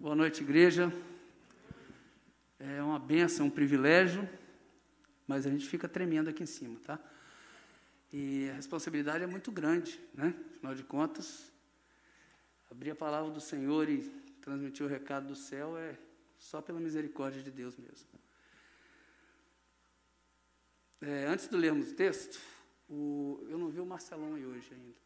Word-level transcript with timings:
Boa 0.00 0.14
noite, 0.14 0.44
igreja. 0.44 0.92
É 2.56 2.80
uma 2.80 3.00
benção, 3.00 3.46
um 3.46 3.50
privilégio, 3.50 4.28
mas 5.26 5.44
a 5.44 5.50
gente 5.50 5.66
fica 5.66 5.88
tremendo 5.88 6.30
aqui 6.30 6.44
em 6.44 6.46
cima, 6.46 6.78
tá? 6.84 7.00
E 8.12 8.48
a 8.48 8.54
responsabilidade 8.54 9.24
é 9.24 9.26
muito 9.26 9.50
grande, 9.50 9.98
né? 10.14 10.32
Afinal 10.54 10.76
de 10.76 10.84
contas, 10.84 11.52
abrir 12.70 12.92
a 12.92 12.94
palavra 12.94 13.32
do 13.32 13.40
Senhor 13.40 13.88
e 13.88 14.08
transmitir 14.40 14.86
o 14.86 14.88
recado 14.88 15.26
do 15.26 15.34
céu 15.34 15.76
é 15.76 15.98
só 16.38 16.62
pela 16.62 16.78
misericórdia 16.78 17.42
de 17.42 17.50
Deus 17.50 17.76
mesmo. 17.76 18.06
É, 21.00 21.26
antes 21.26 21.48
de 21.48 21.56
lermos 21.56 21.90
o 21.90 21.96
texto, 21.96 22.40
o, 22.88 23.44
eu 23.48 23.58
não 23.58 23.68
vi 23.68 23.80
o 23.80 23.86
Marcelão 23.86 24.36
aí 24.36 24.46
hoje 24.46 24.72
ainda. 24.72 24.96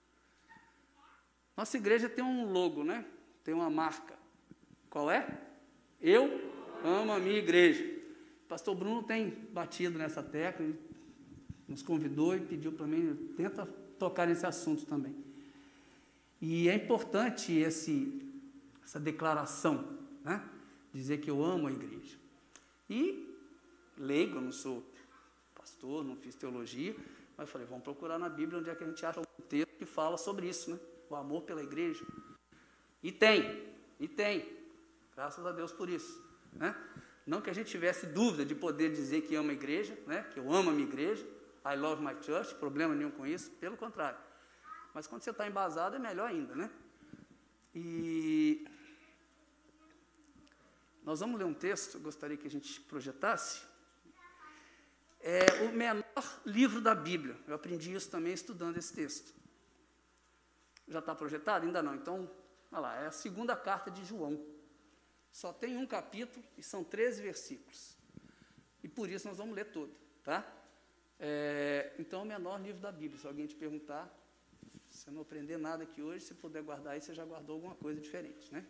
Nossa 1.56 1.78
igreja 1.78 2.10
tem 2.10 2.22
um 2.22 2.52
logo, 2.52 2.84
né? 2.84 3.06
Tem 3.42 3.54
uma 3.54 3.70
marca. 3.70 4.20
Qual 4.92 5.10
é? 5.10 5.26
Eu 6.02 6.38
amo 6.84 7.12
a 7.12 7.18
minha 7.18 7.38
igreja. 7.38 7.82
Pastor 8.46 8.74
Bruno 8.74 9.02
tem 9.02 9.30
batido 9.50 9.98
nessa 9.98 10.22
tecla, 10.22 10.66
nos 11.66 11.80
convidou 11.80 12.36
e 12.36 12.40
pediu 12.40 12.72
para 12.72 12.86
mim, 12.86 13.32
tenta 13.34 13.64
tocar 13.98 14.26
nesse 14.26 14.44
assunto 14.44 14.84
também. 14.84 15.16
E 16.42 16.68
é 16.68 16.74
importante 16.74 17.54
esse, 17.54 18.20
essa 18.84 19.00
declaração, 19.00 19.96
né? 20.22 20.46
dizer 20.92 21.22
que 21.22 21.30
eu 21.30 21.42
amo 21.42 21.68
a 21.68 21.72
igreja. 21.72 22.18
E 22.90 23.34
leigo, 23.96 24.36
eu 24.36 24.42
não 24.42 24.52
sou 24.52 24.84
pastor, 25.54 26.04
não 26.04 26.16
fiz 26.16 26.34
teologia, 26.34 26.94
mas 27.34 27.48
falei, 27.48 27.66
vamos 27.66 27.82
procurar 27.82 28.18
na 28.18 28.28
Bíblia 28.28 28.60
onde 28.60 28.68
é 28.68 28.74
que 28.74 28.84
a 28.84 28.86
gente 28.86 29.06
acha 29.06 29.20
um 29.20 29.42
texto 29.48 29.74
que 29.78 29.86
fala 29.86 30.18
sobre 30.18 30.50
isso, 30.50 30.70
né? 30.70 30.78
O 31.08 31.16
amor 31.16 31.44
pela 31.44 31.62
igreja. 31.62 32.04
E 33.02 33.10
tem, 33.10 33.72
e 33.98 34.06
tem. 34.06 34.61
Graças 35.14 35.44
a 35.44 35.52
Deus 35.52 35.72
por 35.72 35.88
isso. 35.88 36.22
Né? 36.52 36.74
Não 37.26 37.40
que 37.40 37.50
a 37.50 37.52
gente 37.52 37.70
tivesse 37.70 38.06
dúvida 38.06 38.44
de 38.44 38.54
poder 38.54 38.90
dizer 38.90 39.22
que 39.22 39.34
ama 39.34 39.50
a 39.50 39.54
igreja, 39.54 39.98
né? 40.06 40.22
que 40.32 40.38
eu 40.38 40.52
amo 40.52 40.70
a 40.70 40.72
minha 40.72 40.86
igreja, 40.86 41.24
I 41.64 41.76
love 41.76 42.02
my 42.02 42.16
church, 42.22 42.54
problema 42.56 42.94
nenhum 42.94 43.10
com 43.10 43.26
isso, 43.26 43.50
pelo 43.52 43.76
contrário. 43.76 44.18
Mas 44.92 45.06
quando 45.06 45.22
você 45.22 45.30
está 45.30 45.46
embasado 45.46 45.96
é 45.96 45.98
melhor 45.98 46.28
ainda, 46.28 46.54
né? 46.54 46.70
E 47.74 48.66
nós 51.02 51.20
vamos 51.20 51.38
ler 51.38 51.44
um 51.44 51.54
texto, 51.54 51.98
gostaria 51.98 52.36
que 52.36 52.46
a 52.46 52.50
gente 52.50 52.80
projetasse. 52.82 53.62
É 55.20 55.64
o 55.64 55.72
menor 55.72 56.04
livro 56.44 56.80
da 56.80 56.94
Bíblia. 56.94 57.36
Eu 57.46 57.54
aprendi 57.54 57.94
isso 57.94 58.10
também 58.10 58.32
estudando 58.32 58.76
esse 58.76 58.92
texto. 58.92 59.32
Já 60.88 60.98
está 60.98 61.14
projetado? 61.14 61.64
Ainda 61.64 61.82
não. 61.82 61.94
Então, 61.94 62.28
olha 62.70 62.80
lá, 62.80 62.96
é 62.96 63.06
a 63.06 63.12
segunda 63.12 63.56
carta 63.56 63.90
de 63.90 64.04
João. 64.04 64.44
Só 65.32 65.50
tem 65.50 65.78
um 65.78 65.86
capítulo 65.86 66.44
e 66.58 66.62
são 66.62 66.84
13 66.84 67.22
versículos. 67.22 67.96
E 68.84 68.88
por 68.88 69.08
isso 69.08 69.26
nós 69.26 69.38
vamos 69.38 69.56
ler 69.56 69.64
todo, 69.64 69.92
tá? 70.22 70.46
É, 71.18 71.92
então, 71.98 72.20
é 72.20 72.22
o 72.24 72.26
menor 72.26 72.60
livro 72.60 72.82
da 72.82 72.92
Bíblia. 72.92 73.18
Se 73.18 73.26
alguém 73.26 73.46
te 73.46 73.54
perguntar, 73.54 74.12
se 74.90 75.04
você 75.04 75.10
não 75.10 75.22
aprender 75.22 75.56
nada 75.56 75.84
aqui 75.84 76.02
hoje, 76.02 76.26
se 76.26 76.34
puder 76.34 76.62
guardar 76.62 76.92
aí, 76.92 77.00
você 77.00 77.14
já 77.14 77.24
guardou 77.24 77.54
alguma 77.54 77.74
coisa 77.76 77.98
diferente, 78.00 78.52
né? 78.52 78.64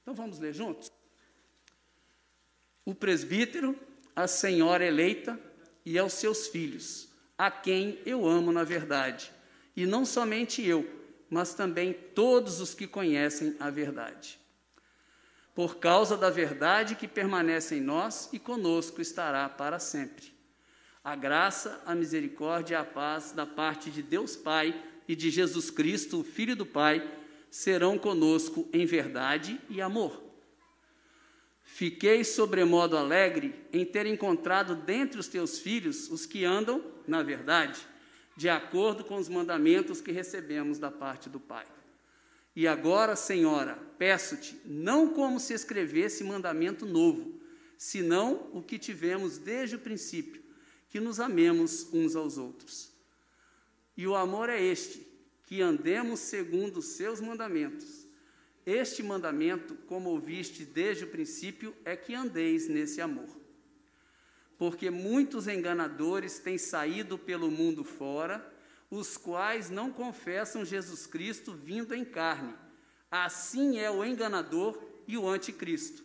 Então, 0.00 0.14
vamos 0.14 0.38
ler 0.38 0.54
juntos? 0.54 0.90
O 2.84 2.94
presbítero, 2.94 3.78
a 4.14 4.26
senhora 4.26 4.84
eleita 4.84 5.38
e 5.84 5.98
aos 5.98 6.14
seus 6.14 6.46
filhos, 6.46 7.10
a 7.36 7.50
quem 7.50 8.00
eu 8.06 8.26
amo 8.26 8.50
na 8.50 8.64
verdade, 8.64 9.30
e 9.76 9.84
não 9.84 10.06
somente 10.06 10.64
eu, 10.64 10.88
mas 11.28 11.52
também 11.52 11.92
todos 11.92 12.60
os 12.60 12.72
que 12.72 12.86
conhecem 12.86 13.56
a 13.58 13.68
verdade 13.68 14.45
por 15.56 15.78
causa 15.78 16.18
da 16.18 16.28
verdade 16.28 16.94
que 16.94 17.08
permanece 17.08 17.76
em 17.76 17.80
nós 17.80 18.28
e 18.30 18.38
conosco 18.38 19.00
estará 19.00 19.48
para 19.48 19.78
sempre. 19.78 20.26
A 21.02 21.16
graça, 21.16 21.82
a 21.86 21.94
misericórdia 21.94 22.74
e 22.74 22.76
a 22.76 22.84
paz 22.84 23.32
da 23.32 23.46
parte 23.46 23.90
de 23.90 24.02
Deus 24.02 24.36
Pai 24.36 24.78
e 25.08 25.16
de 25.16 25.30
Jesus 25.30 25.70
Cristo, 25.70 26.20
o 26.20 26.24
Filho 26.24 26.54
do 26.54 26.66
Pai, 26.66 27.10
serão 27.50 27.96
conosco 27.96 28.68
em 28.70 28.84
verdade 28.84 29.58
e 29.70 29.80
amor. 29.80 30.22
Fiquei 31.62 32.22
sobremodo 32.22 32.94
alegre 32.94 33.54
em 33.72 33.82
ter 33.82 34.04
encontrado 34.04 34.74
dentre 34.74 35.18
os 35.18 35.26
teus 35.26 35.58
filhos 35.58 36.10
os 36.10 36.26
que 36.26 36.44
andam 36.44 36.84
na 37.08 37.22
verdade, 37.22 37.80
de 38.36 38.50
acordo 38.50 39.04
com 39.04 39.16
os 39.16 39.28
mandamentos 39.28 40.02
que 40.02 40.12
recebemos 40.12 40.78
da 40.78 40.90
parte 40.90 41.30
do 41.30 41.40
Pai. 41.40 41.64
E 42.56 42.66
agora, 42.66 43.14
Senhora, 43.14 43.78
peço-te, 43.98 44.58
não 44.64 45.10
como 45.12 45.38
se 45.38 45.52
escrevesse 45.52 46.24
mandamento 46.24 46.86
novo, 46.86 47.38
senão 47.76 48.48
o 48.50 48.62
que 48.62 48.78
tivemos 48.78 49.36
desde 49.36 49.76
o 49.76 49.78
princípio, 49.78 50.42
que 50.88 50.98
nos 50.98 51.20
amemos 51.20 51.86
uns 51.92 52.16
aos 52.16 52.38
outros. 52.38 52.90
E 53.94 54.06
o 54.06 54.16
amor 54.16 54.48
é 54.48 54.58
este, 54.58 55.06
que 55.44 55.60
andemos 55.60 56.20
segundo 56.20 56.78
os 56.78 56.86
seus 56.86 57.20
mandamentos. 57.20 58.06
Este 58.64 59.02
mandamento, 59.02 59.74
como 59.86 60.08
ouviste 60.08 60.64
desde 60.64 61.04
o 61.04 61.08
princípio, 61.08 61.76
é 61.84 61.94
que 61.94 62.14
andeis 62.14 62.68
nesse 62.68 63.02
amor. 63.02 63.28
Porque 64.56 64.88
muitos 64.88 65.46
enganadores 65.46 66.38
têm 66.38 66.56
saído 66.56 67.18
pelo 67.18 67.50
mundo 67.50 67.84
fora, 67.84 68.50
os 68.90 69.16
quais 69.16 69.70
não 69.70 69.92
confessam 69.92 70.64
Jesus 70.64 71.06
Cristo 71.06 71.52
vindo 71.52 71.94
em 71.94 72.04
carne. 72.04 72.54
Assim 73.10 73.78
é 73.78 73.90
o 73.90 74.04
enganador 74.04 74.80
e 75.06 75.16
o 75.16 75.28
anticristo. 75.28 76.04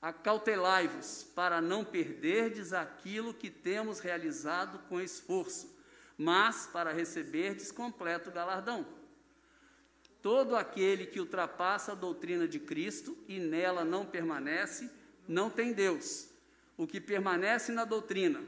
Acautelai-vos 0.00 1.24
para 1.34 1.60
não 1.60 1.84
perderdes 1.84 2.72
aquilo 2.72 3.32
que 3.32 3.48
temos 3.50 4.00
realizado 4.00 4.80
com 4.88 5.00
esforço, 5.00 5.78
mas 6.18 6.68
para 6.72 6.92
receberdes 6.92 7.70
completo 7.70 8.30
galardão. 8.30 8.84
Todo 10.20 10.56
aquele 10.56 11.06
que 11.06 11.20
ultrapassa 11.20 11.92
a 11.92 11.96
doutrina 11.96 12.46
de 12.46 12.58
Cristo 12.58 13.16
e 13.28 13.38
nela 13.38 13.84
não 13.84 14.04
permanece, 14.04 14.90
não 15.26 15.50
tem 15.50 15.72
Deus. 15.72 16.28
O 16.76 16.86
que 16.86 17.00
permanece 17.00 17.70
na 17.70 17.84
doutrina, 17.84 18.42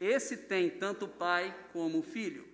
esse 0.00 0.36
tem 0.36 0.70
tanto 0.70 1.06
o 1.06 1.08
Pai 1.08 1.56
como 1.72 1.98
o 1.98 2.02
Filho. 2.02 2.49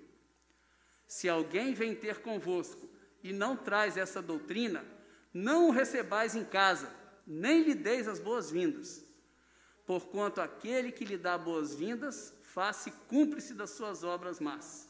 Se 1.07 1.29
alguém 1.29 1.73
vem 1.75 1.95
ter 1.95 2.21
convosco 2.21 2.89
e 3.23 3.33
não 3.33 3.57
traz 3.57 3.97
essa 3.97 4.21
doutrina, 4.21 4.85
não 5.33 5.69
o 5.69 5.71
recebais 5.71 6.35
em 6.35 6.45
casa, 6.45 6.93
nem 7.27 7.63
lhe 7.63 7.75
deis 7.75 8.09
as 8.09 8.19
boas-vindas. 8.19 9.05
Porquanto 9.85 10.41
aquele 10.41 10.91
que 10.91 11.05
lhe 11.05 11.17
dá 11.17 11.37
boas-vindas, 11.39 12.35
faça 12.43 12.91
cúmplice 12.91 13.55
das 13.55 13.71
suas 13.71 14.03
obras 14.03 14.41
más. 14.41 14.89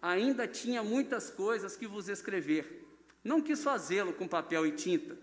Ainda 0.00 0.46
tinha 0.46 0.82
muitas 0.82 1.30
coisas 1.30 1.76
que 1.76 1.86
vos 1.86 2.08
escrever. 2.08 2.86
Não 3.24 3.42
quis 3.42 3.62
fazê-lo 3.62 4.12
com 4.12 4.28
papel 4.28 4.64
e 4.64 4.72
tinta, 4.72 5.18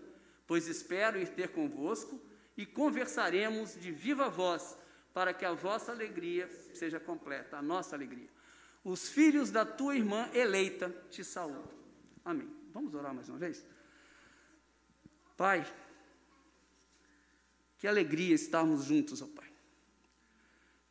pois 0.46 0.68
espero 0.68 1.18
ir 1.18 1.28
ter 1.28 1.48
convosco 1.48 2.20
e 2.56 2.66
conversaremos 2.66 3.74
de 3.80 3.90
viva 3.90 4.28
voz, 4.28 4.76
para 5.14 5.32
que 5.32 5.46
a 5.46 5.54
vossa 5.54 5.92
alegria 5.92 6.48
seja 6.74 7.00
completa, 7.00 7.56
a 7.56 7.62
nossa 7.62 7.96
alegria. 7.96 8.28
Os 8.86 9.08
filhos 9.08 9.50
da 9.50 9.66
tua 9.66 9.96
irmã 9.96 10.30
eleita 10.32 10.90
te 11.10 11.24
saúdam. 11.24 11.68
Amém. 12.24 12.48
Vamos 12.72 12.94
orar 12.94 13.12
mais 13.12 13.28
uma 13.28 13.36
vez? 13.36 13.66
Pai, 15.36 15.66
que 17.78 17.88
alegria 17.88 18.32
estarmos 18.32 18.84
juntos, 18.84 19.20
ó 19.20 19.26
Pai. 19.26 19.52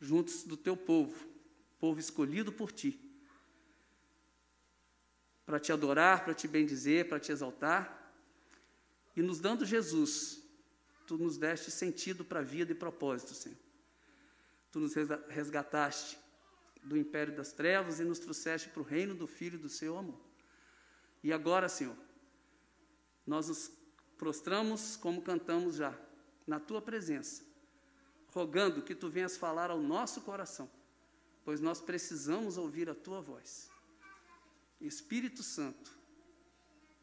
Juntos 0.01 0.43
do 0.43 0.57
teu 0.57 0.75
povo, 0.75 1.25
povo 1.79 1.97
escolhido 1.97 2.51
por 2.51 2.69
ti. 2.69 2.99
Para 5.45 5.57
te 5.57 5.71
adorar, 5.71 6.25
para 6.25 6.33
te 6.33 6.49
bendizer, 6.49 7.07
para 7.07 7.17
te 7.17 7.31
exaltar. 7.31 8.13
E 9.15 9.21
nos 9.21 9.39
dando 9.39 9.63
Jesus, 9.63 10.43
tu 11.07 11.17
nos 11.17 11.37
deste 11.37 11.71
sentido 11.71 12.25
para 12.25 12.41
a 12.41 12.43
vida 12.43 12.73
e 12.73 12.75
propósito, 12.75 13.33
Senhor. 13.33 13.57
Tu 14.69 14.81
nos 14.81 14.93
resgataste 15.29 16.24
do 16.85 16.95
império 16.95 17.35
das 17.35 17.51
trevas 17.51 17.99
e 17.99 18.03
nos 18.03 18.19
trouxeste 18.19 18.69
para 18.69 18.81
o 18.81 18.85
reino 18.85 19.15
do 19.15 19.25
Filho 19.25 19.57
do 19.57 19.67
seu 19.67 19.97
amor. 19.97 20.21
E 21.23 21.33
agora, 21.33 21.67
Senhor, 21.67 21.97
nós 23.25 23.47
nos 23.47 23.71
prostramos 24.17 24.95
como 24.95 25.21
cantamos 25.21 25.75
já, 25.75 25.97
na 26.45 26.59
tua 26.59 26.79
presença, 26.79 27.43
rogando 28.27 28.83
que 28.83 28.93
tu 28.93 29.09
venhas 29.09 29.35
falar 29.35 29.71
ao 29.71 29.81
nosso 29.81 30.21
coração, 30.21 30.69
pois 31.43 31.59
nós 31.59 31.81
precisamos 31.81 32.55
ouvir 32.55 32.87
a 32.87 32.93
tua 32.93 33.19
voz. 33.19 33.71
Espírito 34.79 35.41
Santo, 35.41 35.91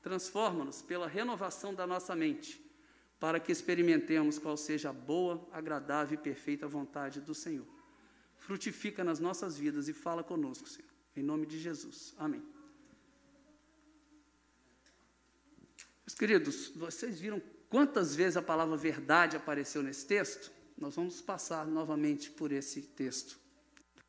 transforma-nos 0.01 0.81
pela 0.81 1.09
renovação 1.09 1.75
da 1.75 1.87
nossa 1.87 2.15
mente, 2.15 2.65
para 3.19 3.41
que 3.41 3.51
experimentemos 3.51 4.39
qual 4.39 4.57
seja 4.57 4.91
a 4.91 4.93
boa, 4.93 5.49
agradável 5.51 6.15
e 6.15 6.23
perfeita 6.23 6.69
vontade 6.69 7.21
do 7.21 7.35
Senhor 7.35 7.82
frutifica 8.47 9.03
nas 9.03 9.19
nossas 9.19 9.59
vidas 9.59 9.89
e 9.89 9.93
fala 9.93 10.23
conosco, 10.23 10.69
Senhor. 10.69 10.91
Em 11.17 11.23
nome 11.23 11.47
de 11.47 11.59
Jesus. 11.59 12.15
Amém. 12.17 12.43
Meus 16.07 16.15
queridos, 16.19 16.69
vocês 16.75 17.21
viram 17.21 17.41
quantas 17.69 18.15
vezes 18.15 18.37
a 18.37 18.43
palavra 18.43 18.77
verdade 18.77 19.37
apareceu 19.37 19.83
nesse 19.83 20.07
texto? 20.07 20.51
Nós 20.77 20.97
vamos 20.97 21.21
passar 21.21 21.67
novamente 21.67 22.31
por 22.31 22.51
esse 22.51 22.83
texto, 22.83 23.39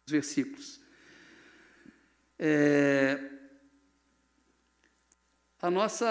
os 0.05 0.11
versículos. 0.11 0.81
É, 2.39 3.19
a 5.61 5.69
nossa. 5.71 6.09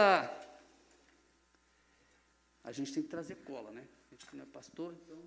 A 2.64 2.72
gente 2.72 2.92
tem 2.94 3.02
que 3.02 3.08
trazer 3.08 3.34
cola, 3.44 3.70
né? 3.70 3.86
A 4.06 4.14
gente 4.14 4.36
não 4.36 4.44
é 4.44 4.46
pastor, 4.46 4.94
então 4.94 5.22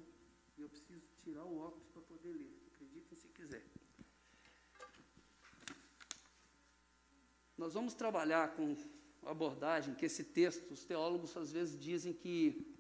eu 0.58 0.70
preciso 0.70 1.02
tirar 1.24 1.44
o 1.44 1.60
óculos 1.60 1.88
para 1.90 2.02
poder 2.02 2.34
ler. 2.34 2.52
Acreditem 2.74 3.18
se 3.18 3.28
quiser. 3.28 3.64
Nós 7.58 7.74
vamos 7.74 7.94
trabalhar 7.94 8.56
com 8.56 8.76
abordagem 9.26 9.96
que 9.96 10.06
esse 10.06 10.24
texto, 10.24 10.72
os 10.72 10.84
teólogos 10.84 11.36
às 11.38 11.52
vezes 11.52 11.80
dizem 11.80 12.14
que 12.14 12.76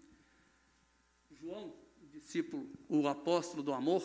João, 1.31 1.74
o 2.01 2.07
discípulo, 2.07 2.69
o 2.88 3.07
apóstolo 3.07 3.63
do 3.63 3.74
amor, 3.74 4.04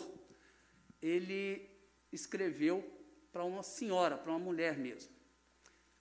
ele 1.01 1.69
escreveu 2.11 2.83
para 3.31 3.43
uma 3.43 3.63
senhora, 3.63 4.17
para 4.17 4.31
uma 4.31 4.39
mulher 4.39 4.77
mesmo. 4.77 5.11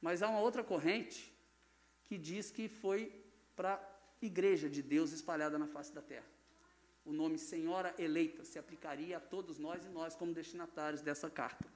Mas 0.00 0.22
há 0.22 0.28
uma 0.28 0.40
outra 0.40 0.64
corrente 0.64 1.32
que 2.04 2.16
diz 2.16 2.50
que 2.50 2.68
foi 2.68 3.12
para 3.54 3.74
a 3.74 4.24
igreja 4.24 4.68
de 4.68 4.82
Deus 4.82 5.12
espalhada 5.12 5.58
na 5.58 5.66
face 5.66 5.92
da 5.92 6.02
terra. 6.02 6.26
O 7.04 7.12
nome 7.12 7.38
Senhora 7.38 7.94
Eleita 7.98 8.44
se 8.44 8.58
aplicaria 8.58 9.16
a 9.16 9.20
todos 9.20 9.58
nós 9.58 9.84
e 9.84 9.88
nós 9.88 10.14
como 10.14 10.32
destinatários 10.32 11.02
dessa 11.02 11.30
carta. 11.30 11.66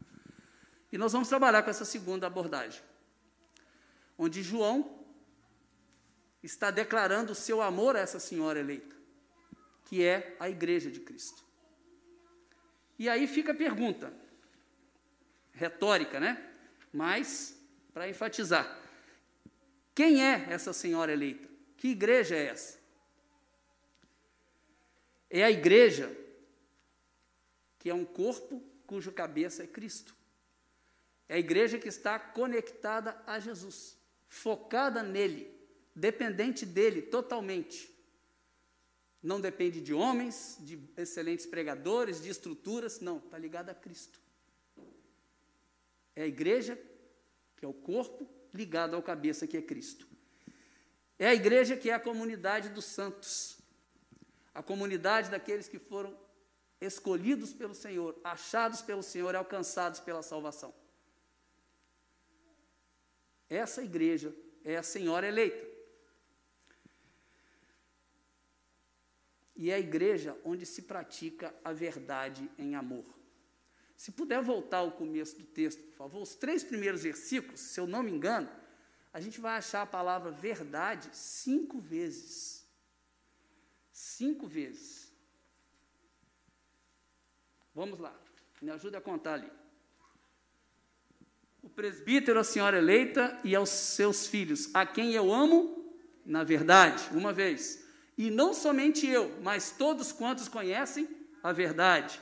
E 0.94 0.98
nós 0.98 1.12
vamos 1.12 1.28
trabalhar 1.28 1.64
com 1.64 1.70
essa 1.70 1.84
segunda 1.84 2.28
abordagem 2.28 2.80
onde 4.16 4.44
João 4.44 5.04
está 6.40 6.70
declarando 6.70 7.32
o 7.32 7.34
seu 7.34 7.60
amor 7.60 7.96
a 7.96 7.98
essa 7.98 8.20
senhora 8.20 8.60
eleita, 8.60 8.94
que 9.86 10.04
é 10.04 10.36
a 10.38 10.48
igreja 10.48 10.92
de 10.92 11.00
Cristo. 11.00 11.42
E 12.96 13.08
aí 13.08 13.26
fica 13.26 13.50
a 13.50 13.56
pergunta, 13.56 14.14
retórica, 15.52 16.20
né? 16.20 16.48
Mas, 16.92 17.60
para 17.92 18.08
enfatizar, 18.08 18.80
quem 19.96 20.24
é 20.24 20.46
essa 20.48 20.72
senhora 20.72 21.12
eleita? 21.12 21.48
Que 21.76 21.88
igreja 21.88 22.36
é 22.36 22.46
essa? 22.46 22.78
É 25.28 25.42
a 25.42 25.50
igreja 25.50 26.16
que 27.80 27.90
é 27.90 27.94
um 27.94 28.04
corpo 28.04 28.62
cujo 28.86 29.10
cabeça 29.10 29.64
é 29.64 29.66
Cristo. 29.66 30.14
É 31.28 31.36
a 31.36 31.38
igreja 31.38 31.78
que 31.78 31.88
está 31.88 32.18
conectada 32.18 33.20
a 33.26 33.38
Jesus 33.38 33.96
focada 34.34 35.02
nele, 35.02 35.48
dependente 35.94 36.66
dele 36.66 37.00
totalmente. 37.00 37.92
Não 39.22 39.40
depende 39.40 39.80
de 39.80 39.94
homens, 39.94 40.58
de 40.60 40.78
excelentes 40.96 41.46
pregadores, 41.46 42.20
de 42.20 42.28
estruturas, 42.28 43.00
não, 43.00 43.18
está 43.18 43.38
ligada 43.38 43.72
a 43.72 43.74
Cristo. 43.74 44.20
É 46.16 46.24
a 46.24 46.26
igreja, 46.26 46.78
que 47.56 47.64
é 47.64 47.68
o 47.68 47.72
corpo, 47.72 48.28
ligado 48.52 48.94
ao 48.96 49.02
cabeça, 49.02 49.46
que 49.46 49.56
é 49.56 49.62
Cristo. 49.62 50.06
É 51.18 51.28
a 51.28 51.34
igreja 51.34 51.76
que 51.76 51.88
é 51.88 51.94
a 51.94 52.00
comunidade 52.00 52.68
dos 52.68 52.84
santos, 52.84 53.58
a 54.52 54.62
comunidade 54.62 55.30
daqueles 55.30 55.68
que 55.68 55.78
foram 55.78 56.18
escolhidos 56.80 57.52
pelo 57.52 57.74
Senhor, 57.74 58.20
achados 58.22 58.82
pelo 58.82 59.02
Senhor 59.02 59.34
alcançados 59.34 60.00
pela 60.00 60.22
salvação. 60.22 60.74
Essa 63.48 63.82
igreja 63.82 64.34
é 64.64 64.76
a 64.76 64.82
senhora 64.82 65.26
eleita. 65.26 65.72
E 69.56 69.70
é 69.70 69.74
a 69.74 69.78
igreja 69.78 70.36
onde 70.44 70.66
se 70.66 70.82
pratica 70.82 71.54
a 71.62 71.72
verdade 71.72 72.50
em 72.58 72.74
amor. 72.74 73.04
Se 73.96 74.10
puder 74.10 74.42
voltar 74.42 74.78
ao 74.78 74.92
começo 74.92 75.38
do 75.38 75.44
texto, 75.44 75.82
por 75.84 75.94
favor, 75.94 76.22
os 76.22 76.34
três 76.34 76.64
primeiros 76.64 77.02
versículos, 77.02 77.60
se 77.60 77.78
eu 77.78 77.86
não 77.86 78.02
me 78.02 78.10
engano, 78.10 78.50
a 79.12 79.20
gente 79.20 79.40
vai 79.40 79.56
achar 79.56 79.82
a 79.82 79.86
palavra 79.86 80.32
verdade 80.32 81.08
cinco 81.12 81.78
vezes. 81.78 82.66
Cinco 83.92 84.48
vezes. 84.48 85.12
Vamos 87.72 88.00
lá, 88.00 88.16
me 88.60 88.70
ajude 88.70 88.96
a 88.96 89.00
contar 89.00 89.34
ali 89.34 89.63
o 91.64 91.68
presbítero, 91.70 92.38
a 92.38 92.44
senhora 92.44 92.76
eleita 92.76 93.40
e 93.42 93.56
aos 93.56 93.70
seus 93.70 94.26
filhos, 94.26 94.68
a 94.74 94.84
quem 94.84 95.14
eu 95.14 95.32
amo, 95.32 95.90
na 96.24 96.44
verdade, 96.44 97.08
uma 97.10 97.32
vez. 97.32 97.86
E 98.18 98.30
não 98.30 98.52
somente 98.52 99.06
eu, 99.06 99.34
mas 99.42 99.70
todos 99.70 100.12
quantos 100.12 100.46
conhecem 100.46 101.08
a 101.42 101.52
verdade. 101.52 102.20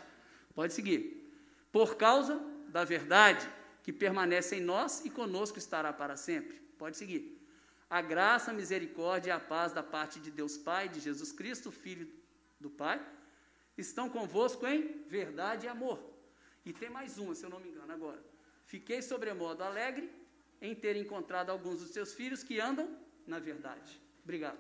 Pode 0.55 0.73
seguir. 0.73 1.29
Por 1.73 1.97
causa 1.97 2.41
da 2.69 2.85
verdade 2.85 3.47
que 3.83 3.93
permanece 3.93 4.57
em 4.57 4.61
nós 4.61 5.05
e 5.05 5.11
conosco 5.11 5.59
estará 5.59 5.93
para 5.93 6.17
sempre. 6.17 6.57
Pode 6.79 6.97
seguir. 6.97 7.37
A 7.91 8.01
graça, 8.01 8.53
a 8.53 8.55
misericórdia 8.55 9.31
e 9.31 9.33
a 9.33 9.41
paz 9.41 9.73
da 9.73 9.83
parte 9.83 10.21
de 10.21 10.31
Deus 10.31 10.57
Pai, 10.57 10.89
de 10.89 11.01
Jesus 11.01 11.33
Cristo, 11.33 11.73
Filho 11.73 12.09
do 12.61 12.71
Pai, 12.71 13.05
estão 13.77 14.09
convosco 14.09 14.65
em 14.69 15.03
verdade 15.09 15.67
e 15.67 15.69
amor. 15.69 15.99
E 16.65 16.73
tem 16.73 16.89
mais 16.89 17.19
uma, 17.19 17.35
se 17.35 17.45
eu 17.45 17.51
não 17.51 17.59
me 17.59 17.71
engano, 17.71 17.93
agora. 17.93 18.32
Fiquei 18.65 19.03
sobremodo 19.03 19.63
alegre 19.63 20.11
em 20.61 20.75
ter 20.75 20.97
encontrado 20.97 21.51
alguns 21.51 21.81
dos 21.81 21.91
seus 21.91 22.15
filhos 22.15 22.43
que 22.43 22.61
andam 22.61 22.89
na 23.27 23.39
verdade. 23.39 24.01
Obrigado. 24.23 24.59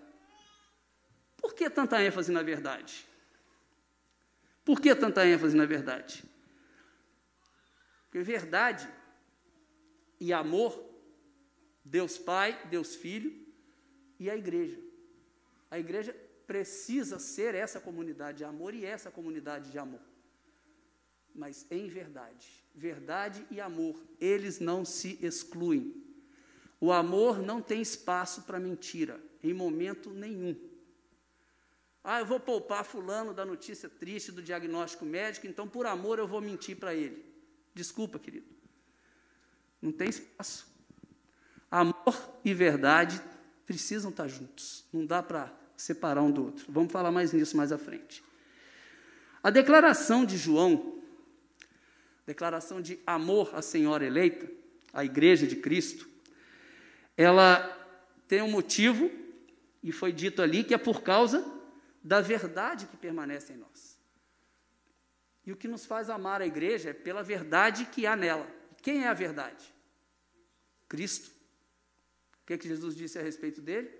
Por 1.36 1.54
que 1.54 1.68
tanta 1.70 2.02
ênfase 2.02 2.30
na 2.30 2.42
verdade? 2.42 3.06
Por 4.64 4.80
que 4.80 4.94
tanta 4.94 5.26
ênfase 5.26 5.56
na 5.56 5.66
verdade? 5.66 6.22
Porque 8.04 8.22
verdade 8.22 8.88
e 10.20 10.32
amor, 10.32 10.72
Deus 11.84 12.18
Pai, 12.18 12.66
Deus 12.68 12.94
Filho 12.94 13.34
e 14.20 14.30
a 14.30 14.36
igreja. 14.36 14.78
A 15.70 15.78
igreja 15.78 16.14
precisa 16.46 17.18
ser 17.18 17.54
essa 17.54 17.80
comunidade 17.80 18.38
de 18.38 18.44
amor 18.44 18.74
e 18.74 18.84
essa 18.84 19.10
comunidade 19.10 19.70
de 19.70 19.78
amor. 19.78 20.11
Mas 21.34 21.66
em 21.70 21.88
verdade 21.88 22.62
verdade 22.74 23.44
e 23.50 23.60
amor, 23.60 23.96
eles 24.20 24.58
não 24.58 24.84
se 24.84 25.18
excluem. 25.22 25.94
O 26.80 26.90
amor 26.90 27.40
não 27.40 27.60
tem 27.60 27.80
espaço 27.80 28.42
para 28.42 28.58
mentira, 28.58 29.20
em 29.42 29.54
momento 29.54 30.10
nenhum. 30.10 30.56
Ah, 32.02 32.20
eu 32.20 32.26
vou 32.26 32.40
poupar 32.40 32.84
fulano 32.84 33.32
da 33.32 33.44
notícia 33.44 33.88
triste 33.88 34.32
do 34.32 34.42
diagnóstico 34.42 35.04
médico, 35.04 35.46
então 35.46 35.68
por 35.68 35.86
amor 35.86 36.18
eu 36.18 36.26
vou 36.26 36.40
mentir 36.40 36.76
para 36.76 36.94
ele. 36.94 37.24
Desculpa, 37.72 38.18
querido. 38.18 38.46
Não 39.80 39.92
tem 39.92 40.08
espaço. 40.08 40.66
Amor 41.70 42.40
e 42.44 42.52
verdade 42.52 43.22
precisam 43.64 44.10
estar 44.10 44.26
juntos. 44.26 44.84
Não 44.92 45.06
dá 45.06 45.22
para 45.22 45.52
separar 45.76 46.22
um 46.22 46.30
do 46.30 46.44
outro. 46.44 46.66
Vamos 46.68 46.92
falar 46.92 47.12
mais 47.12 47.32
nisso 47.32 47.56
mais 47.56 47.70
à 47.70 47.78
frente. 47.78 48.22
A 49.42 49.50
declaração 49.50 50.24
de 50.24 50.36
João 50.36 51.01
declaração 52.26 52.80
de 52.80 52.98
amor 53.06 53.54
à 53.54 53.62
Senhora 53.62 54.04
eleita, 54.04 54.50
à 54.92 55.04
Igreja 55.04 55.46
de 55.46 55.56
Cristo, 55.56 56.08
ela 57.16 57.68
tem 58.26 58.42
um 58.42 58.50
motivo, 58.50 59.10
e 59.82 59.92
foi 59.92 60.12
dito 60.12 60.40
ali, 60.40 60.64
que 60.64 60.74
é 60.74 60.78
por 60.78 61.02
causa 61.02 61.44
da 62.02 62.20
verdade 62.20 62.86
que 62.86 62.96
permanece 62.96 63.52
em 63.52 63.56
nós. 63.56 63.98
E 65.44 65.52
o 65.52 65.56
que 65.56 65.68
nos 65.68 65.84
faz 65.84 66.08
amar 66.08 66.40
a 66.40 66.46
igreja 66.46 66.90
é 66.90 66.92
pela 66.92 67.22
verdade 67.22 67.86
que 67.86 68.06
há 68.06 68.14
nela. 68.14 68.48
Quem 68.80 69.04
é 69.04 69.08
a 69.08 69.14
verdade? 69.14 69.72
Cristo. 70.88 71.30
O 72.42 72.46
que, 72.46 72.54
é 72.54 72.58
que 72.58 72.68
Jesus 72.68 72.94
disse 72.94 73.18
a 73.18 73.22
respeito 73.22 73.60
dele? 73.60 73.90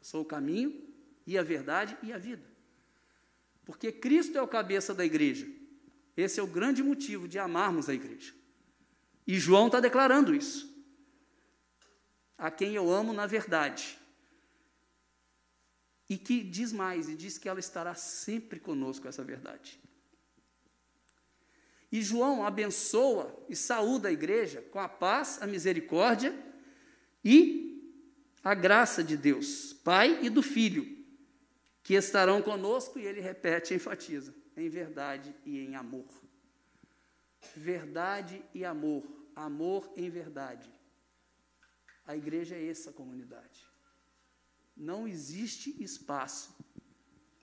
Sou 0.00 0.22
o 0.22 0.24
caminho 0.24 0.88
e 1.26 1.36
a 1.36 1.42
verdade 1.42 1.96
e 2.02 2.12
a 2.12 2.18
vida. 2.18 2.44
Porque 3.64 3.92
Cristo 3.92 4.36
é 4.38 4.42
o 4.42 4.48
cabeça 4.48 4.94
da 4.94 5.04
igreja. 5.04 5.46
Esse 6.20 6.38
é 6.38 6.42
o 6.42 6.46
grande 6.46 6.82
motivo 6.82 7.26
de 7.26 7.38
amarmos 7.38 7.88
a 7.88 7.94
igreja. 7.94 8.34
E 9.26 9.38
João 9.38 9.66
está 9.66 9.80
declarando 9.80 10.34
isso. 10.34 10.68
A 12.36 12.50
quem 12.50 12.74
eu 12.74 12.92
amo 12.92 13.12
na 13.12 13.26
verdade. 13.26 13.98
E 16.08 16.18
que 16.18 16.42
diz 16.42 16.72
mais, 16.72 17.08
e 17.08 17.14
diz 17.14 17.38
que 17.38 17.48
ela 17.48 17.60
estará 17.60 17.94
sempre 17.94 18.58
conosco, 18.58 19.06
essa 19.08 19.22
verdade. 19.22 19.80
E 21.92 22.02
João 22.02 22.44
abençoa 22.44 23.44
e 23.48 23.56
saúda 23.56 24.08
a 24.08 24.12
igreja 24.12 24.62
com 24.70 24.78
a 24.78 24.88
paz, 24.88 25.40
a 25.40 25.46
misericórdia 25.46 26.36
e 27.24 27.94
a 28.42 28.54
graça 28.54 29.02
de 29.02 29.16
Deus, 29.16 29.72
Pai 29.72 30.18
e 30.22 30.30
do 30.30 30.42
Filho, 30.42 30.86
que 31.82 31.94
estarão 31.94 32.40
conosco, 32.42 32.98
e 32.98 33.06
ele 33.06 33.20
repete 33.20 33.74
enfatiza 33.74 34.39
em 34.56 34.68
verdade 34.68 35.34
e 35.44 35.58
em 35.58 35.76
amor. 35.76 36.06
Verdade 37.56 38.42
e 38.54 38.64
amor, 38.64 39.04
amor 39.34 39.92
em 39.96 40.10
verdade. 40.10 40.70
A 42.06 42.16
igreja 42.16 42.56
é 42.56 42.66
essa 42.68 42.92
comunidade. 42.92 43.66
Não 44.76 45.06
existe 45.06 45.82
espaço 45.82 46.56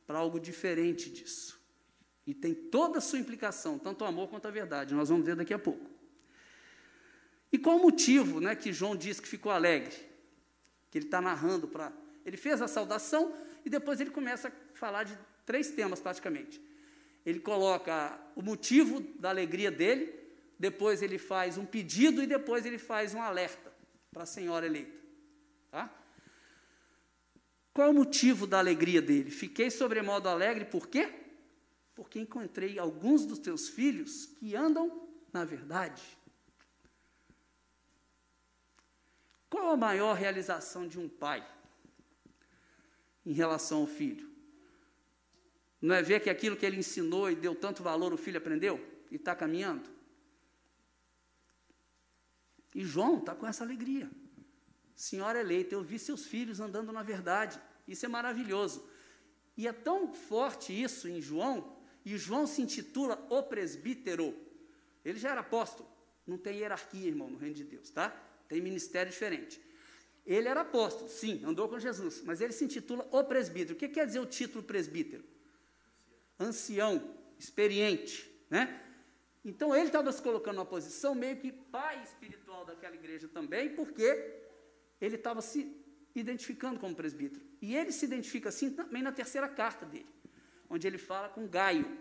para 0.05 0.19
algo 0.19 0.39
diferente 0.39 1.09
disso. 1.09 1.59
E 2.25 2.33
tem 2.33 2.53
toda 2.53 2.97
a 2.97 3.01
sua 3.01 3.19
implicação, 3.19 3.79
tanto 3.79 4.03
o 4.03 4.07
amor 4.07 4.29
quanto 4.29 4.47
a 4.47 4.51
verdade. 4.51 4.93
Nós 4.93 5.09
vamos 5.09 5.25
ver 5.25 5.35
daqui 5.35 5.53
a 5.53 5.59
pouco. 5.59 5.89
E 7.51 7.57
qual 7.57 7.77
o 7.77 7.81
motivo 7.81 8.41
né, 8.41 8.55
que 8.55 8.73
João 8.73 8.95
diz 8.95 9.19
que 9.19 9.27
ficou 9.27 9.51
alegre? 9.51 9.95
Que 10.91 10.97
ele 10.97 11.05
está 11.05 11.21
narrando 11.21 11.67
para. 11.67 11.93
Ele 12.25 12.35
fez 12.35 12.61
a 12.61 12.67
saudação 12.67 13.33
e 13.63 13.69
depois 13.69 14.01
ele 14.01 14.09
começa 14.09 14.49
a 14.49 14.51
falar 14.73 15.03
de 15.03 15.17
três 15.45 15.71
temas 15.71 16.01
praticamente. 16.01 16.61
Ele 17.27 17.41
coloca 17.41 18.17
o 18.37 18.41
motivo 18.41 19.01
da 19.19 19.27
alegria 19.27 19.69
dele, 19.69 20.17
depois 20.57 21.01
ele 21.01 21.17
faz 21.17 21.57
um 21.57 21.65
pedido 21.65 22.23
e 22.23 22.25
depois 22.25 22.65
ele 22.65 22.77
faz 22.77 23.13
um 23.13 23.21
alerta 23.21 23.69
para 24.13 24.23
a 24.23 24.25
senhora 24.25 24.65
eleita. 24.65 24.97
Tá? 25.69 25.93
Qual 27.73 27.85
é 27.85 27.91
o 27.91 27.93
motivo 27.93 28.47
da 28.47 28.59
alegria 28.59 29.01
dele? 29.01 29.29
Fiquei 29.29 29.69
sobremodo 29.69 30.29
alegre, 30.29 30.63
por 30.63 30.87
quê? 30.87 31.13
Porque 31.93 32.17
encontrei 32.17 32.79
alguns 32.79 33.25
dos 33.25 33.39
teus 33.39 33.67
filhos 33.67 34.27
que 34.39 34.55
andam 34.55 35.05
na 35.33 35.43
verdade. 35.43 36.01
Qual 39.49 39.71
a 39.71 39.75
maior 39.75 40.15
realização 40.15 40.87
de 40.87 40.97
um 40.97 41.09
pai 41.09 41.45
em 43.25 43.33
relação 43.33 43.81
ao 43.81 43.87
filho? 43.87 44.36
Não 45.81 45.93
é 45.93 46.01
ver 46.01 46.21
que 46.21 46.29
aquilo 46.29 46.57
que 46.57 46.65
ele 46.65 46.77
ensinou 46.77 47.29
e 47.29 47.35
deu 47.35 47.53
tanto 47.53 47.83
valor 47.83 48.13
o 48.13 48.17
filho 48.17 48.37
aprendeu 48.37 48.83
e 49.11 49.15
está 49.15 49.35
caminhando? 49.35 49.89
E 52.73 52.83
João 52.83 53.19
está 53.19 53.33
com 53.35 53.47
essa 53.47 53.63
alegria. 53.63 54.09
Senhora 54.95 55.39
eleita, 55.39 55.75
eu 55.75 55.83
vi 55.83 55.99
seus 55.99 56.25
filhos 56.25 56.59
andando 56.59 56.91
na 56.91 57.03
verdade. 57.03 57.59
Isso 57.87 58.05
é 58.05 58.09
maravilhoso. 58.09 58.87
E 59.55 59.67
é 59.67 59.73
tão 59.73 60.11
forte 60.13 60.71
isso 60.71 61.07
em 61.07 61.21
João, 61.21 61.75
e 62.05 62.17
João 62.17 62.45
se 62.45 62.61
intitula 62.61 63.25
o 63.29 63.43
presbítero. 63.43 64.35
Ele 65.03 65.17
já 65.17 65.31
era 65.31 65.41
apóstolo. 65.41 65.89
Não 66.25 66.37
tem 66.37 66.57
hierarquia, 66.57 67.07
irmão, 67.07 67.29
no 67.29 67.37
reino 67.37 67.55
de 67.55 67.63
Deus, 67.63 67.89
tá? 67.89 68.09
Tem 68.47 68.61
ministério 68.61 69.11
diferente. 69.11 69.59
Ele 70.25 70.47
era 70.47 70.61
apóstolo, 70.61 71.09
sim, 71.09 71.41
andou 71.45 71.69
com 71.69 71.79
Jesus, 71.79 72.21
mas 72.23 72.41
ele 72.41 72.51
se 72.51 72.65
intitula 72.65 73.07
o 73.11 73.23
presbítero. 73.23 73.75
O 73.75 73.77
que 73.77 73.87
quer 73.87 74.05
dizer 74.05 74.19
o 74.19 74.25
título 74.25 74.63
presbítero? 74.63 75.23
Ancião, 76.39 77.15
experiente, 77.39 78.29
né? 78.49 78.83
Então 79.43 79.75
ele 79.75 79.87
estava 79.87 80.11
se 80.11 80.21
colocando 80.21 80.55
numa 80.55 80.65
posição 80.65 81.15
meio 81.15 81.37
que 81.37 81.51
pai 81.51 82.03
espiritual 82.03 82.65
daquela 82.65 82.95
igreja 82.95 83.27
também, 83.27 83.73
porque 83.73 84.43
ele 84.99 85.15
estava 85.15 85.41
se 85.41 85.75
identificando 86.13 86.79
como 86.79 86.95
presbítero. 86.95 87.45
E 87.61 87.75
ele 87.75 87.91
se 87.91 88.05
identifica 88.05 88.49
assim 88.49 88.71
também 88.71 89.01
na 89.01 89.11
terceira 89.11 89.47
carta 89.47 89.85
dele, 89.85 90.07
onde 90.69 90.85
ele 90.85 90.97
fala 90.97 91.29
com 91.29 91.47
Gaio. 91.47 91.97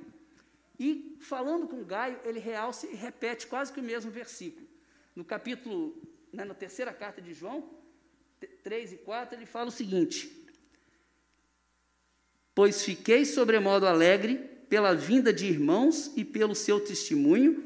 E 0.78 1.16
falando 1.20 1.68
com 1.68 1.84
Gaio, 1.84 2.20
ele 2.24 2.38
realça 2.38 2.86
e 2.86 2.94
repete 2.94 3.46
quase 3.46 3.72
que 3.72 3.80
o 3.80 3.82
mesmo 3.82 4.10
versículo. 4.10 4.66
No 5.14 5.24
capítulo, 5.24 5.96
né, 6.32 6.44
na 6.44 6.54
terceira 6.54 6.92
carta 6.92 7.22
de 7.22 7.32
João, 7.32 7.70
3 8.62 8.92
e 8.92 8.96
4, 8.98 9.38
ele 9.38 9.46
fala 9.46 9.68
o 9.68 9.72
seguinte: 9.72 10.45
Pois 12.56 12.82
fiquei 12.82 13.24
sobremodo 13.24 13.86
alegre 13.86 14.40
pela 14.68 14.94
vinda 14.94 15.32
de 15.32 15.46
irmãos 15.46 16.10
e 16.16 16.24
pelo 16.24 16.56
seu 16.56 16.80
testemunho 16.80 17.62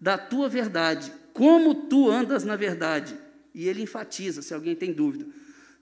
da 0.00 0.16
tua 0.16 0.48
verdade, 0.48 1.12
como 1.34 1.74
tu 1.74 2.08
andas 2.08 2.44
na 2.44 2.56
verdade 2.56 3.18
e 3.58 3.68
ele 3.68 3.82
enfatiza, 3.82 4.40
se 4.40 4.54
alguém 4.54 4.76
tem 4.76 4.92
dúvida: 4.92 5.26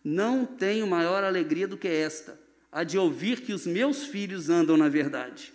não 0.03 0.47
tenho 0.47 0.87
maior 0.87 1.23
alegria 1.23 1.69
do 1.69 1.77
que 1.77 1.87
esta, 1.87 2.41
a 2.73 2.83
de 2.83 2.97
ouvir 2.97 3.43
que 3.43 3.53
os 3.53 3.67
meus 3.67 4.05
filhos 4.05 4.49
andam 4.49 4.79
na 4.79 4.89
verdade. 4.89 5.53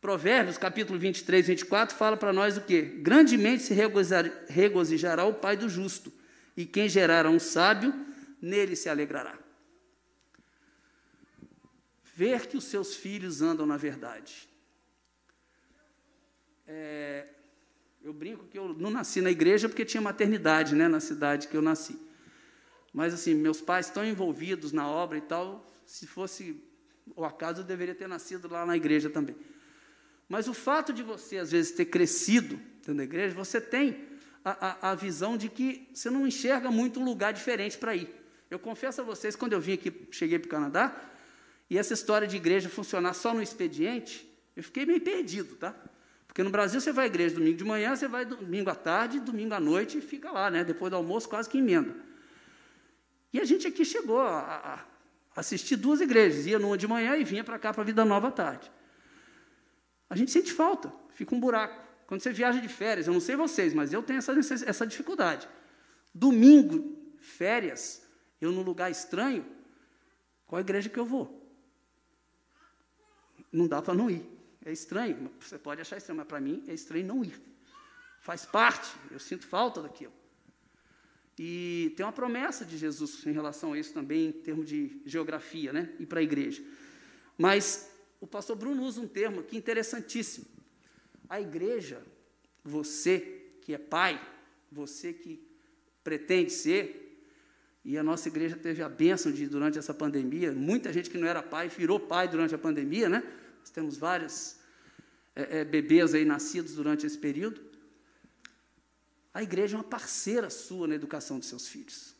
Provérbios, 0.00 0.56
capítulo 0.56 0.98
23, 0.98 1.48
24, 1.48 1.94
fala 1.94 2.16
para 2.16 2.32
nós 2.32 2.56
o 2.56 2.62
quê? 2.62 2.80
Grandemente 2.80 3.64
se 3.64 3.74
regozijará 4.48 5.26
o 5.26 5.34
pai 5.34 5.58
do 5.58 5.68
justo, 5.68 6.10
e 6.56 6.64
quem 6.64 6.88
gerará 6.88 7.28
um 7.28 7.38
sábio, 7.38 7.92
nele 8.40 8.74
se 8.74 8.88
alegrará. 8.88 9.47
Ver 12.18 12.48
que 12.48 12.56
os 12.56 12.64
seus 12.64 12.96
filhos 12.96 13.40
andam 13.42 13.64
na 13.64 13.76
verdade. 13.76 14.48
É, 16.66 17.28
eu 18.02 18.12
brinco 18.12 18.44
que 18.46 18.58
eu 18.58 18.74
não 18.74 18.90
nasci 18.90 19.20
na 19.20 19.30
igreja 19.30 19.68
porque 19.68 19.84
tinha 19.84 20.00
maternidade 20.00 20.74
né, 20.74 20.88
na 20.88 20.98
cidade 20.98 21.46
que 21.46 21.56
eu 21.56 21.62
nasci. 21.62 21.96
Mas, 22.92 23.14
assim, 23.14 23.34
meus 23.36 23.60
pais 23.60 23.86
estão 23.86 24.04
envolvidos 24.04 24.72
na 24.72 24.88
obra 24.88 25.16
e 25.16 25.20
tal. 25.20 25.64
Se 25.86 26.08
fosse 26.08 26.60
o 27.14 27.24
acaso, 27.24 27.60
eu 27.60 27.64
deveria 27.64 27.94
ter 27.94 28.08
nascido 28.08 28.48
lá 28.48 28.66
na 28.66 28.76
igreja 28.76 29.08
também. 29.08 29.36
Mas 30.28 30.48
o 30.48 30.52
fato 30.52 30.92
de 30.92 31.04
você, 31.04 31.38
às 31.38 31.52
vezes, 31.52 31.70
ter 31.70 31.84
crescido 31.84 32.56
dentro 32.78 32.96
da 32.96 33.04
igreja, 33.04 33.32
você 33.32 33.60
tem 33.60 34.08
a, 34.44 34.88
a, 34.88 34.90
a 34.90 34.94
visão 34.96 35.36
de 35.36 35.48
que 35.48 35.88
você 35.94 36.10
não 36.10 36.26
enxerga 36.26 36.68
muito 36.68 36.98
um 36.98 37.04
lugar 37.04 37.32
diferente 37.32 37.78
para 37.78 37.94
ir. 37.94 38.12
Eu 38.50 38.58
confesso 38.58 39.02
a 39.02 39.04
vocês, 39.04 39.36
quando 39.36 39.52
eu 39.52 39.60
vim 39.60 39.74
aqui, 39.74 39.92
cheguei 40.10 40.40
para 40.40 40.48
o 40.48 40.50
Canadá, 40.50 41.14
e 41.70 41.76
essa 41.76 41.92
história 41.94 42.26
de 42.26 42.36
igreja 42.36 42.68
funcionar 42.68 43.14
só 43.14 43.34
no 43.34 43.42
expediente, 43.42 44.26
eu 44.56 44.62
fiquei 44.62 44.86
meio 44.86 45.00
perdido, 45.00 45.56
tá? 45.56 45.74
Porque 46.26 46.42
no 46.42 46.50
Brasil 46.50 46.80
você 46.80 46.92
vai 46.92 47.04
à 47.04 47.08
igreja 47.08 47.34
domingo 47.34 47.56
de 47.56 47.64
manhã, 47.64 47.94
você 47.94 48.08
vai 48.08 48.24
domingo 48.24 48.70
à 48.70 48.74
tarde, 48.74 49.20
domingo 49.20 49.54
à 49.54 49.60
noite 49.60 49.98
e 49.98 50.00
fica 50.00 50.30
lá, 50.30 50.50
né? 50.50 50.64
Depois 50.64 50.90
do 50.90 50.96
almoço 50.96 51.28
quase 51.28 51.48
que 51.48 51.58
emenda. 51.58 51.94
E 53.32 53.40
a 53.40 53.44
gente 53.44 53.66
aqui 53.66 53.84
chegou 53.84 54.20
a, 54.20 54.84
a 55.34 55.40
assistir 55.40 55.76
duas 55.76 56.00
igrejas, 56.00 56.46
ia 56.46 56.58
numa 56.58 56.78
de 56.78 56.86
manhã 56.86 57.16
e 57.16 57.24
vinha 57.24 57.44
para 57.44 57.58
cá 57.58 57.72
para 57.72 57.82
a 57.82 57.84
Vida 57.84 58.04
Nova 58.04 58.28
à 58.28 58.30
tarde. 58.30 58.70
A 60.08 60.16
gente 60.16 60.30
sente 60.30 60.52
falta, 60.52 60.92
fica 61.12 61.34
um 61.34 61.40
buraco. 61.40 61.86
Quando 62.06 62.22
você 62.22 62.32
viaja 62.32 62.60
de 62.60 62.68
férias, 62.68 63.06
eu 63.06 63.12
não 63.12 63.20
sei 63.20 63.36
vocês, 63.36 63.74
mas 63.74 63.92
eu 63.92 64.02
tenho 64.02 64.18
essa, 64.18 64.32
essa 64.32 64.86
dificuldade. 64.86 65.46
Domingo, 66.14 66.96
férias, 67.18 68.02
eu 68.40 68.50
num 68.50 68.62
lugar 68.62 68.90
estranho, 68.90 69.44
qual 70.46 70.60
igreja 70.60 70.88
que 70.88 70.98
eu 70.98 71.04
vou? 71.04 71.37
Não 73.52 73.66
dá 73.66 73.80
para 73.80 73.94
não 73.94 74.10
ir. 74.10 74.24
É 74.64 74.72
estranho, 74.72 75.30
você 75.40 75.58
pode 75.58 75.80
achar 75.80 75.96
estranho, 75.96 76.18
mas 76.18 76.26
para 76.26 76.40
mim 76.40 76.62
é 76.66 76.74
estranho 76.74 77.06
não 77.06 77.24
ir. 77.24 77.40
Faz 78.20 78.44
parte, 78.44 78.90
eu 79.10 79.18
sinto 79.18 79.46
falta 79.46 79.80
daquilo. 79.80 80.12
E 81.38 81.94
tem 81.96 82.04
uma 82.04 82.12
promessa 82.12 82.64
de 82.64 82.76
Jesus 82.76 83.24
em 83.24 83.32
relação 83.32 83.72
a 83.72 83.78
isso 83.78 83.94
também, 83.94 84.28
em 84.28 84.32
termos 84.32 84.68
de 84.68 85.00
geografia, 85.06 85.72
né? 85.72 85.94
E 85.98 86.04
para 86.04 86.18
a 86.18 86.22
igreja. 86.22 86.62
Mas 87.36 87.90
o 88.20 88.26
pastor 88.26 88.56
Bruno 88.56 88.82
usa 88.82 89.00
um 89.00 89.06
termo 89.06 89.40
aqui 89.40 89.56
interessantíssimo. 89.56 90.46
A 91.28 91.40
igreja, 91.40 92.02
você 92.64 93.20
que 93.62 93.72
é 93.72 93.78
pai, 93.78 94.20
você 94.70 95.12
que 95.12 95.46
pretende 96.02 96.50
ser, 96.50 97.07
e 97.88 97.96
a 97.96 98.02
nossa 98.02 98.28
igreja 98.28 98.54
teve 98.54 98.82
a 98.82 98.88
bênção 98.88 99.32
de, 99.32 99.46
durante 99.46 99.78
essa 99.78 99.94
pandemia, 99.94 100.52
muita 100.52 100.92
gente 100.92 101.08
que 101.08 101.16
não 101.16 101.26
era 101.26 101.42
pai 101.42 101.70
virou 101.70 101.98
pai 101.98 102.28
durante 102.28 102.54
a 102.54 102.58
pandemia, 102.58 103.08
né? 103.08 103.22
Nós 103.60 103.70
temos 103.70 103.96
vários 103.96 104.56
é, 105.34 105.60
é, 105.60 105.64
bebês 105.64 106.12
aí 106.12 106.22
nascidos 106.22 106.74
durante 106.74 107.06
esse 107.06 107.16
período. 107.16 107.62
A 109.32 109.42
igreja 109.42 109.74
é 109.74 109.78
uma 109.78 109.84
parceira 109.84 110.50
sua 110.50 110.86
na 110.86 110.96
educação 110.96 111.38
dos 111.38 111.48
seus 111.48 111.66
filhos. 111.66 112.14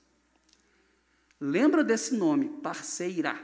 Lembra 1.39 1.85
desse 1.85 2.17
nome, 2.17 2.49
parceira. 2.63 3.39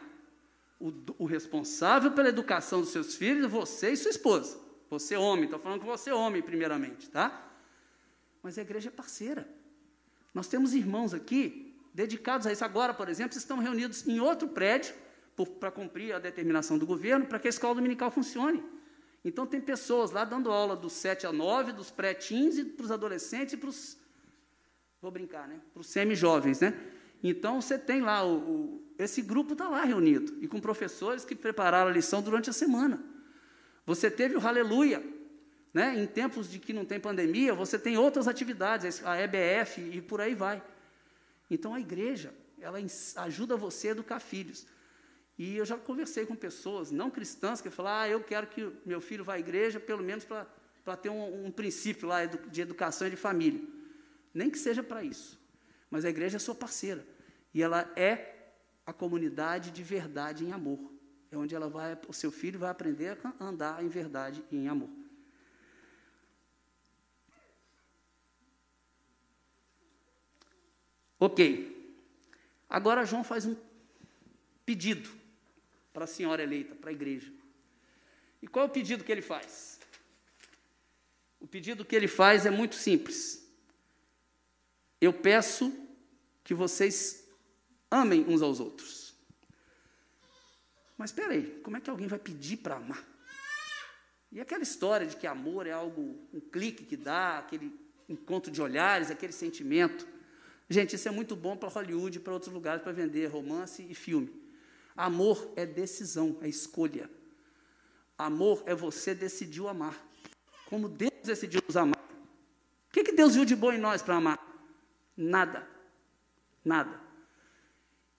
O, 0.80 0.94
o 1.18 1.26
responsável 1.26 2.12
pela 2.12 2.30
educação 2.30 2.80
dos 2.80 2.88
seus 2.88 3.14
filhos 3.16 3.44
é 3.44 3.48
você 3.48 3.90
e 3.90 3.98
sua 3.98 4.10
esposa. 4.10 4.58
Você 4.88 5.14
homem, 5.14 5.44
estou 5.44 5.60
falando 5.60 5.82
com 5.82 5.86
você 5.86 6.10
homem 6.10 6.40
primeiramente, 6.40 7.10
tá? 7.10 7.52
Mas 8.42 8.56
a 8.56 8.62
igreja 8.62 8.88
é 8.88 8.90
parceira. 8.90 9.46
Nós 10.32 10.48
temos 10.48 10.72
irmãos 10.72 11.12
aqui 11.12 11.63
dedicados 11.94 12.46
a 12.46 12.52
isso. 12.52 12.64
Agora, 12.64 12.92
por 12.92 13.08
exemplo, 13.08 13.38
estão 13.38 13.58
reunidos 13.58 14.06
em 14.06 14.18
outro 14.18 14.48
prédio 14.48 14.94
para 15.60 15.70
cumprir 15.70 16.12
a 16.12 16.18
determinação 16.18 16.76
do 16.76 16.84
governo 16.84 17.26
para 17.26 17.38
que 17.38 17.46
a 17.46 17.50
escola 17.50 17.76
dominical 17.76 18.10
funcione. 18.10 18.62
Então, 19.24 19.46
tem 19.46 19.60
pessoas 19.60 20.10
lá 20.10 20.24
dando 20.24 20.50
aula 20.50 20.76
dos 20.76 20.92
7 20.92 21.26
a 21.26 21.32
9, 21.32 21.72
dos 21.72 21.90
pré-teens 21.90 22.62
para 22.62 22.84
os 22.84 22.90
adolescentes 22.90 23.54
e 23.54 23.56
para 23.56 23.68
os. 23.70 23.96
Vou 25.00 25.10
brincar, 25.10 25.48
né? 25.48 25.60
Para 25.72 25.80
os 25.80 25.86
semi-jovens, 25.86 26.60
né? 26.60 26.78
Então, 27.22 27.60
você 27.60 27.78
tem 27.78 28.02
lá, 28.02 28.22
o, 28.22 28.36
o 28.36 28.84
esse 28.98 29.22
grupo 29.22 29.54
está 29.54 29.68
lá 29.68 29.82
reunido, 29.82 30.36
e 30.40 30.46
com 30.46 30.60
professores 30.60 31.24
que 31.24 31.34
prepararam 31.34 31.88
a 31.88 31.92
lição 31.92 32.20
durante 32.20 32.50
a 32.50 32.52
semana. 32.52 33.02
Você 33.86 34.10
teve 34.10 34.36
o 34.36 34.46
Aleluia, 34.46 35.02
né? 35.72 36.00
em 36.00 36.06
tempos 36.06 36.50
de 36.50 36.58
que 36.58 36.72
não 36.72 36.84
tem 36.84 37.00
pandemia, 37.00 37.54
você 37.54 37.78
tem 37.78 37.96
outras 37.96 38.28
atividades, 38.28 39.04
a 39.04 39.20
EBF 39.20 39.80
e 39.80 40.00
por 40.00 40.20
aí 40.20 40.34
vai. 40.34 40.62
Então, 41.50 41.74
a 41.74 41.80
igreja, 41.80 42.34
ela 42.60 42.78
ajuda 43.16 43.56
você 43.56 43.88
a 43.88 43.90
educar 43.92 44.20
filhos. 44.20 44.66
E 45.36 45.56
eu 45.56 45.64
já 45.64 45.76
conversei 45.76 46.24
com 46.24 46.36
pessoas 46.36 46.90
não 46.90 47.10
cristãs 47.10 47.60
que 47.60 47.70
falam: 47.70 47.92
ah, 47.92 48.08
eu 48.08 48.22
quero 48.22 48.46
que 48.46 48.72
meu 48.86 49.00
filho 49.00 49.24
vá 49.24 49.34
à 49.34 49.38
igreja, 49.38 49.80
pelo 49.80 50.02
menos 50.02 50.24
para 50.24 50.96
ter 50.96 51.08
um, 51.08 51.46
um, 51.46 51.50
princípio 51.50 52.06
lá 52.06 52.24
de 52.24 52.60
educação 52.60 53.06
e 53.06 53.10
de 53.10 53.16
família. 53.16 53.60
Nem 54.32 54.50
que 54.50 54.58
seja 54.58 54.82
para 54.82 55.02
isso. 55.02 55.38
Mas 55.90 56.04
a 56.04 56.10
igreja 56.10 56.36
é 56.36 56.40
sua 56.40 56.54
parceira. 56.54 57.04
E 57.52 57.62
ela 57.62 57.90
é 57.96 58.52
a 58.86 58.92
comunidade 58.92 59.70
de 59.70 59.82
verdade 59.82 60.44
em 60.44 60.52
amor. 60.52 60.78
É 61.30 61.36
onde 61.36 61.54
ela 61.54 61.68
vai, 61.68 61.98
o 62.06 62.12
seu 62.12 62.30
filho 62.30 62.58
vai 62.58 62.70
aprender 62.70 63.18
a 63.22 63.44
andar 63.44 63.82
em 63.82 63.88
verdade 63.88 64.44
e 64.50 64.56
em 64.56 64.68
amor. 64.68 64.90
Ok. 71.24 71.40
Agora 72.68 73.06
João 73.06 73.24
faz 73.24 73.46
um 73.46 73.56
pedido 74.66 75.08
para 75.90 76.04
a 76.04 76.06
senhora 76.06 76.42
eleita, 76.42 76.74
para 76.74 76.90
a 76.90 76.92
igreja. 76.92 77.32
E 78.42 78.46
qual 78.46 78.66
é 78.66 78.68
o 78.68 78.70
pedido 78.70 79.02
que 79.02 79.10
ele 79.10 79.22
faz? 79.22 79.80
O 81.40 81.46
pedido 81.46 81.82
que 81.82 81.96
ele 81.96 82.08
faz 82.08 82.44
é 82.44 82.50
muito 82.50 82.74
simples. 82.74 83.42
Eu 85.00 85.14
peço 85.14 85.72
que 86.42 86.52
vocês 86.52 87.26
amem 87.90 88.26
uns 88.28 88.42
aos 88.42 88.60
outros. 88.60 89.14
Mas 90.98 91.08
espera 91.08 91.32
aí, 91.32 91.58
como 91.62 91.78
é 91.78 91.80
que 91.80 91.88
alguém 91.88 92.06
vai 92.06 92.18
pedir 92.18 92.58
para 92.58 92.76
amar? 92.76 93.02
E 94.30 94.42
aquela 94.42 94.62
história 94.62 95.06
de 95.06 95.16
que 95.16 95.26
amor 95.26 95.66
é 95.66 95.72
algo, 95.72 96.28
um 96.34 96.40
clique 96.40 96.84
que 96.84 96.98
dá, 96.98 97.38
aquele 97.38 97.72
encontro 98.10 98.52
de 98.52 98.60
olhares, 98.60 99.10
aquele 99.10 99.32
sentimento. 99.32 100.13
Gente, 100.68 100.96
isso 100.96 101.08
é 101.08 101.10
muito 101.10 101.36
bom 101.36 101.56
para 101.56 101.68
Hollywood 101.68 102.18
e 102.18 102.20
para 102.20 102.32
outros 102.32 102.52
lugares 102.52 102.82
para 102.82 102.92
vender 102.92 103.26
romance 103.26 103.86
e 103.88 103.94
filme. 103.94 104.32
Amor 104.96 105.52
é 105.56 105.66
decisão, 105.66 106.38
é 106.40 106.48
escolha. 106.48 107.10
Amor 108.16 108.62
é 108.66 108.74
você 108.74 109.14
decidiu 109.14 109.68
amar. 109.68 109.96
Como 110.66 110.88
Deus 110.88 111.12
decidiu 111.22 111.60
nos 111.66 111.76
amar. 111.76 111.98
O 112.88 112.92
que, 112.92 113.04
que 113.04 113.12
Deus 113.12 113.34
viu 113.34 113.44
de 113.44 113.56
bom 113.56 113.72
em 113.72 113.78
nós 113.78 114.02
para 114.02 114.16
amar? 114.16 114.38
Nada. 115.16 115.68
Nada. 116.64 117.00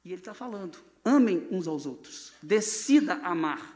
E 0.04 0.12
Ele 0.12 0.22
está 0.22 0.34
falando: 0.34 0.78
amem 1.04 1.48
uns 1.50 1.68
aos 1.68 1.86
outros. 1.86 2.34
Decida 2.42 3.16
amar. 3.16 3.76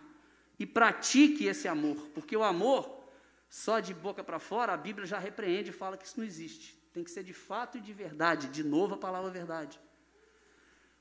E 0.59 0.65
pratique 0.65 1.45
esse 1.45 1.67
amor. 1.67 1.95
Porque 2.13 2.35
o 2.35 2.43
amor, 2.43 3.03
só 3.49 3.79
de 3.79 3.93
boca 3.93 4.23
para 4.23 4.39
fora, 4.39 4.73
a 4.73 4.77
Bíblia 4.77 5.07
já 5.07 5.17
repreende 5.17 5.71
e 5.71 5.73
fala 5.73 5.97
que 5.97 6.05
isso 6.05 6.19
não 6.19 6.25
existe. 6.25 6.78
Tem 6.99 7.03
que 7.05 7.11
ser 7.11 7.23
de 7.23 7.31
fato 7.31 7.77
e 7.77 7.81
de 7.81 7.93
verdade. 7.93 8.49
De 8.49 8.61
novo 8.61 8.95
a 8.95 8.97
palavra 8.97 9.31
verdade. 9.31 9.79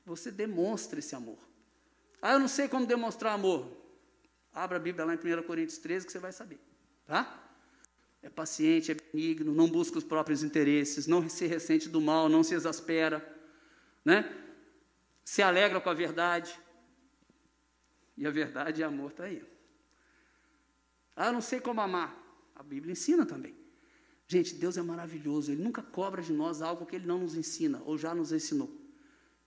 Você 0.05 0.31
demonstra 0.31 0.99
esse 0.99 1.13
amor. 1.13 1.37
Ah, 2.21 2.31
eu 2.31 2.39
não 2.39 2.47
sei 2.47 2.69
como 2.69 2.85
demonstrar 2.85 3.33
amor. 3.33 3.69
Abra 4.53 4.77
a 4.77 4.79
Bíblia 4.79 5.03
lá 5.03 5.13
em 5.13 5.17
1 5.17 5.43
Coríntios 5.43 5.77
13 5.77 6.05
que 6.05 6.11
você 6.13 6.19
vai 6.19 6.31
saber. 6.31 6.57
Tá? 7.05 7.37
É 8.23 8.29
paciente, 8.29 8.93
é 8.93 8.95
benigno, 8.95 9.53
não 9.53 9.69
busca 9.69 9.97
os 9.97 10.05
próprios 10.05 10.41
interesses, 10.41 11.05
não 11.05 11.27
se 11.27 11.45
ressente 11.45 11.89
do 11.89 11.99
mal, 11.99 12.29
não 12.29 12.45
se 12.45 12.55
exaspera, 12.55 13.19
né? 14.05 14.33
se 15.25 15.41
alegra 15.41 15.81
com 15.81 15.89
a 15.89 15.93
verdade. 15.93 16.57
E 18.15 18.25
a 18.25 18.31
verdade 18.31 18.79
e 18.79 18.85
amor 18.85 19.11
está 19.11 19.25
aí. 19.25 19.45
Ah, 21.13 21.25
eu 21.27 21.33
não 21.33 21.41
sei 21.41 21.59
como 21.59 21.81
amar. 21.81 22.17
A 22.55 22.63
Bíblia 22.63 22.93
ensina 22.93 23.25
também. 23.25 23.58
Gente, 24.31 24.53
Deus 24.53 24.77
é 24.77 24.81
maravilhoso, 24.83 25.51
Ele 25.51 25.63
nunca 25.63 25.81
cobra 25.81 26.21
de 26.21 26.31
nós 26.31 26.61
algo 26.61 26.85
que 26.85 26.95
Ele 26.95 27.07
não 27.07 27.17
nos 27.17 27.35
ensina 27.35 27.81
ou 27.83 27.97
já 27.97 28.13
nos 28.13 28.31
ensinou. 28.31 28.69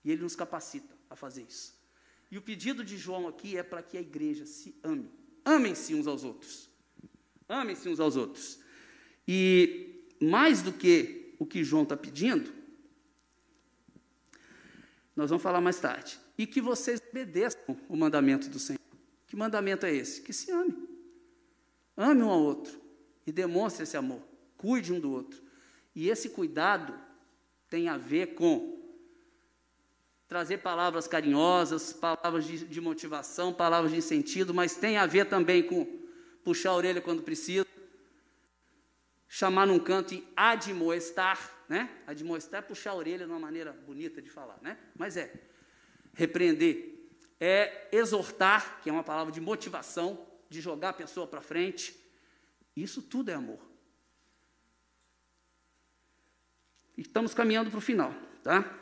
E 0.05 0.11
Ele 0.11 0.23
nos 0.23 0.35
capacita 0.35 0.93
a 1.09 1.15
fazer 1.15 1.43
isso. 1.49 1.73
E 2.29 2.37
o 2.37 2.43
pedido 2.43 2.85
de 2.85 2.99
João 2.99 3.29
aqui 3.29 3.57
é 3.57 3.63
para 3.63 3.81
que 3.81 3.97
a 3.97 4.01
igreja 4.01 4.45
se 4.45 4.75
ame. 4.83 5.09
Amem-se 5.45 5.95
uns 5.95 6.09
aos 6.09 6.25
outros. 6.25 6.69
Amem-se 7.49 7.89
uns 7.89 8.01
aos 8.01 8.17
outros. 8.17 8.59
E 9.29 10.05
mais 10.21 10.63
do 10.63 10.73
que 10.73 11.37
o 11.39 11.47
que 11.47 11.63
João 11.63 11.85
está 11.85 11.97
pedindo, 11.97 12.53
nós 15.15 15.31
vamos 15.31 15.45
falar 15.45 15.61
mais 15.61 15.79
tarde. 15.79 16.19
E 16.37 16.45
que 16.45 16.61
vocês 16.61 17.01
obedeçam 17.09 17.79
o 17.89 17.97
mandamento 17.97 18.49
do 18.49 18.59
Senhor. 18.59 18.81
Que 19.29 19.37
mandamento 19.37 19.87
é 19.87 19.95
esse? 19.95 20.23
Que 20.23 20.33
se 20.33 20.51
ame. 20.51 20.89
Ame 21.97 22.25
um 22.25 22.31
ao 22.31 22.43
outro 22.43 22.81
e 23.25 23.31
demonstre 23.31 23.85
esse 23.85 23.97
amor. 23.97 24.32
Cuide 24.63 24.93
um 24.93 25.01
do 25.01 25.11
outro. 25.11 25.43
E 25.93 26.09
esse 26.09 26.29
cuidado 26.31 26.95
tem 27.69 27.89
a 27.89 27.97
ver 27.97 28.35
com 28.37 28.81
trazer 30.29 30.59
palavras 30.59 31.09
carinhosas, 31.09 31.93
palavras 31.93 32.47
de, 32.47 32.65
de 32.65 32.81
motivação, 32.81 33.53
palavras 33.53 33.91
de 33.91 34.01
sentido, 34.01 34.55
mas 34.55 34.77
tem 34.77 34.97
a 34.97 35.05
ver 35.05 35.29
também 35.29 35.65
com 35.65 35.85
puxar 36.45 36.71
a 36.71 36.77
orelha 36.77 37.01
quando 37.01 37.25
precisa, 37.25 37.67
chamar 39.27 39.67
num 39.67 39.81
canto 39.81 40.15
e 40.15 40.25
admoestar, 40.37 41.65
né? 41.69 41.91
Admoestar 42.07 42.61
é 42.61 42.63
puxar 42.63 42.93
a 42.93 42.95
orelha 42.95 43.27
de 43.27 43.33
uma 43.33 43.41
maneira 43.41 43.73
bonita 43.73 44.23
de 44.23 44.31
falar, 44.31 44.61
né? 44.63 44.79
Mas 44.97 45.17
é 45.17 45.33
repreender, 46.15 47.11
é 47.41 47.89
exortar, 47.91 48.81
que 48.81 48.89
é 48.89 48.93
uma 48.93 49.03
palavra 49.03 49.33
de 49.33 49.41
motivação, 49.41 50.25
de 50.49 50.61
jogar 50.61 50.91
a 50.91 50.95
pessoa 50.95 51.27
para 51.27 51.41
frente. 51.41 52.01
Isso 52.77 53.03
tudo 53.03 53.33
é 53.33 53.35
amor. 53.35 53.72
Estamos 56.97 57.35
caminhando 57.35 57.71
para 57.71 57.79
o 57.79 57.83
final, 57.83 58.15
tá? 58.43 58.79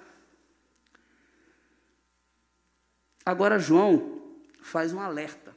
Agora 3.25 3.59
João 3.59 4.37
faz 4.61 4.93
um 4.93 5.01
alerta, 5.01 5.57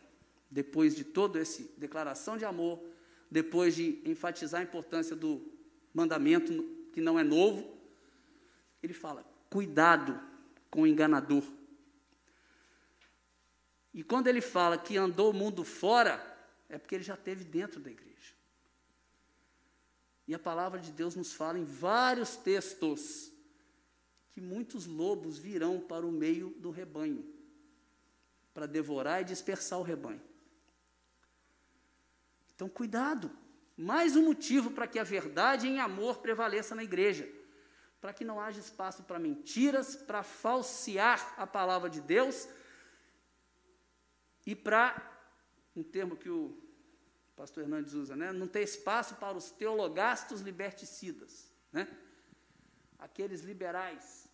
depois 0.49 0.95
de 0.95 1.03
toda 1.03 1.39
essa 1.39 1.63
declaração 1.77 2.37
de 2.37 2.45
amor, 2.45 2.79
depois 3.29 3.75
de 3.75 4.01
enfatizar 4.05 4.61
a 4.61 4.63
importância 4.63 5.15
do 5.15 5.41
mandamento, 5.93 6.63
que 6.93 7.01
não 7.01 7.17
é 7.17 7.23
novo, 7.23 7.75
ele 8.81 8.93
fala: 8.93 9.25
cuidado 9.49 10.19
com 10.69 10.83
o 10.83 10.87
enganador. 10.87 11.43
E 13.93 14.03
quando 14.03 14.27
ele 14.27 14.41
fala 14.41 14.77
que 14.77 14.97
andou 14.97 15.31
o 15.31 15.33
mundo 15.33 15.63
fora, 15.63 16.21
é 16.67 16.77
porque 16.77 16.95
ele 16.95 17.03
já 17.03 17.13
esteve 17.13 17.43
dentro 17.43 17.79
da 17.79 17.91
igreja. 17.91 18.12
E 20.27 20.33
a 20.33 20.39
palavra 20.39 20.79
de 20.79 20.91
Deus 20.91 21.15
nos 21.15 21.33
fala 21.33 21.59
em 21.59 21.65
vários 21.65 22.35
textos 22.35 23.31
que 24.31 24.41
muitos 24.41 24.85
lobos 24.85 25.37
virão 25.37 25.79
para 25.79 26.05
o 26.05 26.11
meio 26.11 26.49
do 26.59 26.71
rebanho 26.71 27.33
para 28.53 28.67
devorar 28.67 29.21
e 29.21 29.25
dispersar 29.25 29.79
o 29.79 29.83
rebanho. 29.83 30.21
Então, 32.55 32.69
cuidado. 32.69 33.31
Mais 33.75 34.15
um 34.15 34.25
motivo 34.25 34.69
para 34.69 34.87
que 34.87 34.99
a 34.99 35.03
verdade 35.03 35.67
em 35.67 35.79
amor 35.79 36.19
prevaleça 36.19 36.75
na 36.75 36.83
igreja. 36.83 37.27
Para 37.99 38.13
que 38.13 38.23
não 38.23 38.39
haja 38.39 38.59
espaço 38.59 39.03
para 39.03 39.17
mentiras, 39.17 39.95
para 39.95 40.21
falsear 40.21 41.33
a 41.37 41.47
palavra 41.47 41.89
de 41.89 41.99
Deus 41.99 42.47
e 44.45 44.55
para, 44.55 44.95
um 45.75 45.81
termo 45.81 46.15
que 46.15 46.29
o 46.29 46.55
pastor 47.35 47.63
Hernandes 47.63 47.93
usa, 47.93 48.15
né? 48.15 48.31
não 48.31 48.47
ter 48.47 48.61
espaço 48.61 49.15
para 49.15 49.35
os 49.35 49.51
teologastos 49.51 50.41
liberticidas, 50.41 51.51
né? 51.71 51.87
aqueles 52.99 53.41
liberais 53.41 54.29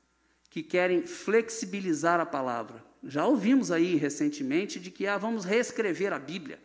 que 0.49 0.63
querem 0.63 1.05
flexibilizar 1.05 2.19
a 2.19 2.25
palavra. 2.25 2.83
Já 3.03 3.25
ouvimos 3.25 3.71
aí 3.71 3.95
recentemente 3.95 4.79
de 4.79 4.91
que 4.91 5.05
ah, 5.07 5.17
vamos 5.17 5.45
reescrever 5.45 6.12
a 6.12 6.19
Bíblia. 6.19 6.59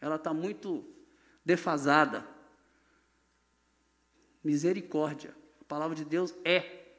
Ela 0.00 0.16
está 0.16 0.32
muito 0.32 0.84
defasada. 1.44 2.26
Misericórdia. 4.42 5.34
A 5.60 5.64
palavra 5.64 5.96
de 5.96 6.04
Deus 6.04 6.32
é. 6.44 6.94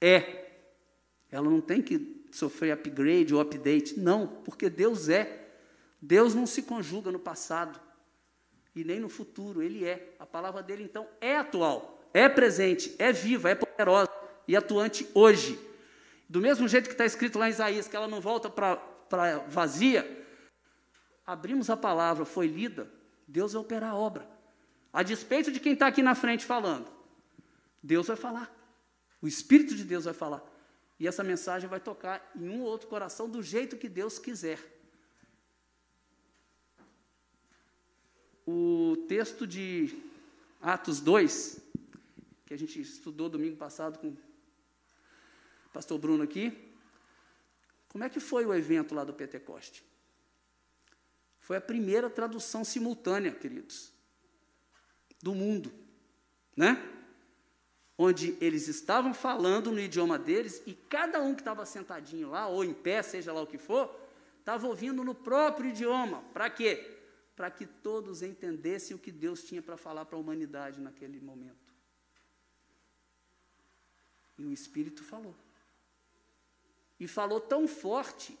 É. 0.00 0.50
Ela 1.30 1.48
não 1.48 1.60
tem 1.60 1.80
que 1.80 2.26
sofrer 2.32 2.72
upgrade 2.72 3.32
ou 3.32 3.40
update. 3.40 3.98
Não, 3.98 4.26
porque 4.26 4.68
Deus 4.68 5.08
é. 5.08 5.49
Deus 6.00 6.34
não 6.34 6.46
se 6.46 6.62
conjuga 6.62 7.10
no 7.12 7.18
passado 7.18 7.78
e 8.74 8.84
nem 8.84 8.98
no 8.98 9.08
futuro. 9.08 9.62
Ele 9.62 9.84
é. 9.84 10.14
A 10.18 10.26
palavra 10.26 10.62
dele, 10.62 10.82
então, 10.82 11.06
é 11.20 11.36
atual, 11.36 12.08
é 12.14 12.28
presente, 12.28 12.94
é 12.98 13.12
viva, 13.12 13.50
é 13.50 13.54
poderosa 13.54 14.10
e 14.48 14.56
atuante 14.56 15.06
hoje. 15.14 15.58
Do 16.28 16.40
mesmo 16.40 16.66
jeito 16.68 16.86
que 16.86 16.94
está 16.94 17.04
escrito 17.04 17.38
lá 17.38 17.48
em 17.48 17.50
Isaías, 17.50 17.88
que 17.88 17.96
ela 17.96 18.08
não 18.08 18.20
volta 18.20 18.48
para 18.48 19.38
vazia, 19.48 20.26
abrimos 21.26 21.68
a 21.68 21.76
palavra, 21.76 22.24
foi 22.24 22.46
lida, 22.46 22.90
Deus 23.26 23.52
vai 23.52 23.62
operar 23.62 23.90
a 23.90 23.96
obra. 23.96 24.28
A 24.92 25.02
despeito 25.02 25.52
de 25.52 25.60
quem 25.60 25.74
está 25.74 25.86
aqui 25.86 26.02
na 26.02 26.14
frente 26.14 26.44
falando, 26.44 26.90
Deus 27.82 28.06
vai 28.06 28.16
falar. 28.16 28.50
O 29.22 29.28
Espírito 29.28 29.74
de 29.74 29.84
Deus 29.84 30.04
vai 30.04 30.14
falar. 30.14 30.42
E 30.98 31.06
essa 31.06 31.22
mensagem 31.22 31.68
vai 31.68 31.80
tocar 31.80 32.30
em 32.34 32.48
um 32.48 32.62
ou 32.62 32.68
outro 32.68 32.88
coração 32.88 33.28
do 33.28 33.42
jeito 33.42 33.76
que 33.76 33.88
Deus 33.88 34.18
quiser. 34.18 34.58
O 38.52 38.96
texto 39.06 39.46
de 39.46 39.96
Atos 40.60 40.98
2, 40.98 41.60
que 42.44 42.52
a 42.52 42.58
gente 42.58 42.80
estudou 42.80 43.28
domingo 43.28 43.56
passado 43.56 43.96
com 44.00 44.16
pastor 45.72 46.00
Bruno 46.00 46.24
aqui. 46.24 46.52
Como 47.88 48.02
é 48.02 48.08
que 48.08 48.18
foi 48.18 48.44
o 48.44 48.52
evento 48.52 48.92
lá 48.92 49.04
do 49.04 49.14
Pentecoste? 49.14 49.84
Foi 51.38 51.58
a 51.58 51.60
primeira 51.60 52.10
tradução 52.10 52.64
simultânea, 52.64 53.30
queridos, 53.30 53.92
do 55.22 55.32
mundo, 55.32 55.72
né? 56.56 56.76
onde 57.96 58.36
eles 58.40 58.66
estavam 58.66 59.14
falando 59.14 59.70
no 59.70 59.78
idioma 59.78 60.18
deles 60.18 60.60
e 60.66 60.74
cada 60.74 61.20
um 61.20 61.34
que 61.36 61.42
estava 61.42 61.64
sentadinho 61.64 62.30
lá, 62.30 62.48
ou 62.48 62.64
em 62.64 62.74
pé, 62.74 63.00
seja 63.00 63.32
lá 63.32 63.42
o 63.42 63.46
que 63.46 63.58
for, 63.58 63.94
estava 64.40 64.66
ouvindo 64.66 65.04
no 65.04 65.14
próprio 65.14 65.70
idioma. 65.70 66.24
Para 66.32 66.50
quê? 66.50 66.99
Para 67.34 67.50
que 67.50 67.66
todos 67.66 68.22
entendessem 68.22 68.96
o 68.96 68.98
que 68.98 69.10
Deus 69.10 69.44
tinha 69.44 69.62
para 69.62 69.76
falar 69.76 70.04
para 70.04 70.16
a 70.16 70.20
humanidade 70.20 70.80
naquele 70.80 71.20
momento. 71.20 71.74
E 74.38 74.44
o 74.44 74.52
Espírito 74.52 75.02
falou. 75.02 75.34
E 76.98 77.06
falou 77.06 77.40
tão 77.40 77.66
forte 77.66 78.38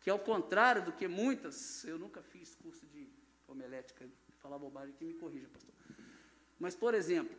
que, 0.00 0.10
ao 0.10 0.18
contrário 0.18 0.84
do 0.84 0.92
que 0.92 1.08
muitas, 1.08 1.84
eu 1.84 1.98
nunca 1.98 2.22
fiz 2.22 2.54
curso 2.54 2.86
de 2.86 3.08
homilética, 3.46 4.08
falar 4.38 4.58
bobagem 4.58 4.94
aqui, 4.94 5.04
me 5.04 5.14
corrija, 5.14 5.48
pastor. 5.48 5.74
Mas, 6.58 6.74
por 6.74 6.94
exemplo, 6.94 7.36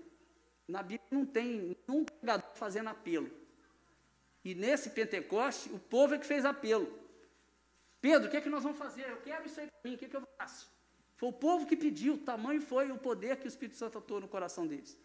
na 0.68 0.84
Bíblia 0.84 1.08
não 1.12 1.26
tem 1.26 1.76
nenhum 1.88 2.04
pregador 2.04 2.56
fazendo 2.56 2.90
apelo. 2.90 3.32
E 4.44 4.54
nesse 4.54 4.90
Pentecoste, 4.90 5.70
o 5.70 5.80
povo 5.80 6.16
é 6.16 6.20
que 6.20 6.26
fez 6.26 6.46
apelo. 6.46 6.88
Pedro, 8.02 8.28
o 8.28 8.32
que 8.32 8.38
é 8.38 8.42
que 8.42 8.50
nós 8.50 8.64
vamos 8.64 8.78
fazer? 8.78 9.10
Eu 9.10 9.18
quero 9.18 9.46
isso 9.46 9.60
aí 9.60 9.68
para 9.68 9.90
mim, 9.90 9.96
o 9.96 10.00
que, 10.00 10.06
é 10.06 10.10
que 10.10 10.16
eu 10.16 10.28
faço? 10.38 10.70
Foi 11.16 11.30
o 11.30 11.34
povo 11.34 11.66
que 11.66 11.76
pediu, 11.76 12.14
o 12.14 12.18
tamanho 12.18 12.62
foi 12.62 12.92
o 12.92 12.98
poder 12.98 13.38
que 13.38 13.48
o 13.48 13.48
Espírito 13.48 13.78
Santo 13.78 13.98
atuou 13.98 14.22
no 14.22 14.28
coração 14.28 14.68
deles. 14.68 14.98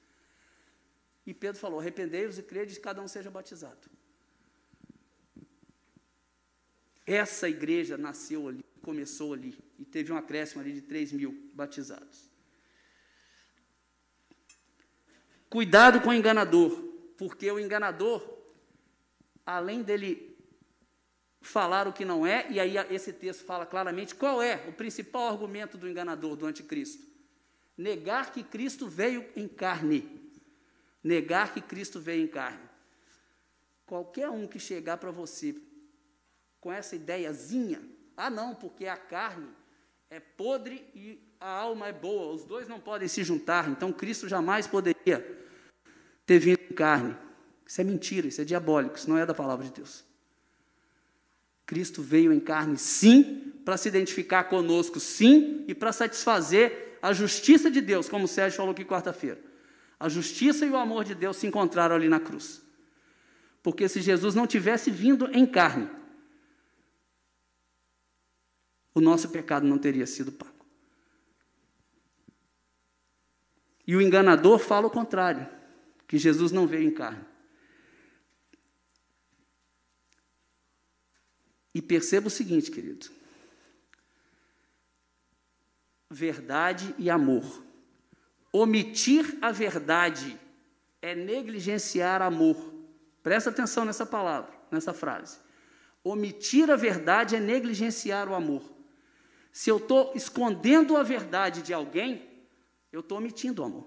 E 1.27 1.33
Pedro 1.33 1.59
falou: 1.61 1.81
arrependei-vos 1.81 2.39
e 2.39 2.43
crede 2.43 2.75
que 2.75 2.81
cada 2.81 3.01
um 3.01 3.09
seja 3.09 3.31
batizado. 3.31 3.89
Essa 7.07 7.49
igreja 7.49 7.97
nasceu 7.97 8.49
ali, 8.49 8.65
começou 8.83 9.33
ali, 9.33 9.59
e 9.79 9.85
teve 9.85 10.13
um 10.13 10.17
acréscimo 10.17 10.61
ali 10.61 10.73
de 10.73 10.83
3 10.83 11.13
mil 11.13 11.51
batizados. 11.55 12.31
Cuidado 15.49 16.01
com 16.01 16.11
o 16.11 16.15
enganador, 16.15 16.71
porque 17.17 17.51
o 17.51 17.59
enganador, 17.59 18.23
além 19.45 19.83
dele 19.83 20.32
falar 21.43 21.89
o 21.89 21.93
que 21.93 22.05
não 22.05 22.25
é, 22.25 22.47
e 22.49 22.61
aí 22.61 22.77
esse 22.91 23.13
texto 23.13 23.45
fala 23.45 23.67
claramente 23.67 24.15
qual 24.15 24.41
é 24.41 24.65
o 24.69 24.73
principal 24.73 25.29
argumento 25.29 25.77
do 25.77 25.89
enganador, 25.89 26.37
do 26.37 26.47
anticristo: 26.47 27.05
negar 27.77 28.33
que 28.33 28.43
Cristo 28.43 28.89
veio 28.89 29.29
em 29.37 29.49
carne. 29.49 30.23
Negar 31.03 31.53
que 31.53 31.61
Cristo 31.61 31.99
veio 31.99 32.25
em 32.25 32.29
carne. 32.29 32.63
Qualquer 33.85 34.31
um 34.31 34.47
que 34.47 34.61
chegar 34.61 34.97
para 34.99 35.11
você 35.11 35.57
com 36.61 36.73
essa 36.73 36.95
ideiazinha, 36.95 37.83
ah, 38.17 38.31
não, 38.31 38.55
porque 38.55 38.87
a 38.87 38.97
carne 38.97 39.49
é 40.09 40.21
podre 40.21 40.87
e 40.95 41.21
a 41.41 41.49
alma 41.49 41.89
é 41.89 41.93
boa, 41.93 42.35
os 42.35 42.45
dois 42.45 42.69
não 42.69 42.79
podem 42.79 43.09
se 43.09 43.25
juntar, 43.25 43.69
então 43.69 43.93
Cristo 43.93 44.29
jamais 44.29 44.69
poderia 44.69 45.45
ter 46.25 46.39
vindo 46.39 46.61
em 46.71 46.75
carne. 46.75 47.17
Isso 47.67 47.81
é 47.81 47.85
mentira, 47.85 48.29
isso 48.29 48.41
é 48.41 48.45
diabólico, 48.45 48.97
isso 48.97 49.11
não 49.11 49.19
é 49.19 49.27
da 49.27 49.35
palavra 49.35 49.65
de 49.65 49.73
Deus. 49.73 50.05
Cristo 51.73 52.03
veio 52.03 52.35
em 52.35 52.39
carne, 52.39 52.77
sim, 52.77 53.51
para 53.65 53.79
se 53.79 53.89
identificar 53.89 54.45
conosco, 54.45 55.01
sim, 55.01 55.65
e 55.67 55.75
para 55.75 55.91
satisfazer 55.91 56.99
a 57.01 57.15
justiça 57.15 57.71
de 57.71 57.81
Deus, 57.81 58.11
como 58.11 58.27
o 58.27 58.29
Sérgio 58.29 58.59
falou 58.59 58.73
aqui 58.73 58.85
quarta-feira. 58.85 59.41
A 59.99 60.07
justiça 60.07 60.67
e 60.67 60.69
o 60.69 60.77
amor 60.77 61.03
de 61.03 61.15
Deus 61.15 61.39
se 61.39 61.47
encontraram 61.47 61.97
ali 61.97 62.11
na 62.11 62.21
cruz. 62.21 62.61
Porque 63.63 63.89
se 63.89 64.03
Jesus 64.03 64.35
não 64.35 64.47
tivesse 64.47 64.91
vindo 64.91 65.31
em 65.33 65.47
carne, 65.47 65.89
o 68.95 69.01
nosso 69.01 69.31
pecado 69.31 69.67
não 69.67 69.79
teria 69.79 70.07
sido 70.07 70.31
pago. 70.31 70.53
E 73.87 73.97
o 73.97 74.03
enganador 74.03 74.59
fala 74.59 74.89
o 74.89 74.91
contrário, 74.91 75.49
que 76.07 76.19
Jesus 76.19 76.53
não 76.53 76.67
veio 76.67 76.87
em 76.87 76.93
carne. 76.93 77.32
E 81.75 81.81
perceba 81.81 82.29
o 82.29 82.31
seguinte, 82.31 82.71
querido: 82.71 83.09
verdade 86.11 86.95
e 86.99 87.09
amor. 87.09 87.63
Omitir 88.53 89.39
a 89.41 89.51
verdade 89.51 90.39
é 91.01 91.15
negligenciar 91.15 92.21
amor. 92.21 92.73
Presta 93.23 93.51
atenção 93.51 93.85
nessa 93.85 94.05
palavra, 94.05 94.53
nessa 94.71 94.93
frase. 94.93 95.39
Omitir 96.05 96.71
a 96.71 96.77
verdade 96.77 97.37
é 97.37 97.41
negligenciar 97.41 98.29
o 98.29 98.35
amor. 98.35 98.63
Se 99.51 99.71
eu 99.71 99.79
estou 99.79 100.13
escondendo 100.15 100.97
a 100.97 101.03
verdade 101.03 101.63
de 101.63 101.73
alguém, 101.73 102.29
eu 102.93 103.01
estou 103.01 103.19
omitindo 103.19 103.63
o 103.63 103.65
amor. 103.65 103.87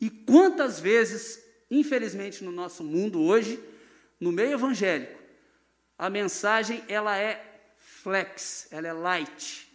E 0.00 0.08
quantas 0.08 0.80
vezes, 0.80 1.42
infelizmente, 1.70 2.42
no 2.42 2.52
nosso 2.52 2.82
mundo 2.82 3.20
hoje, 3.20 3.62
no 4.18 4.32
meio 4.32 4.52
evangélico, 4.52 5.19
a 6.00 6.08
mensagem 6.08 6.82
ela 6.88 7.14
é 7.18 7.62
flex, 7.76 8.66
ela 8.70 8.88
é 8.88 8.92
light. 8.92 9.70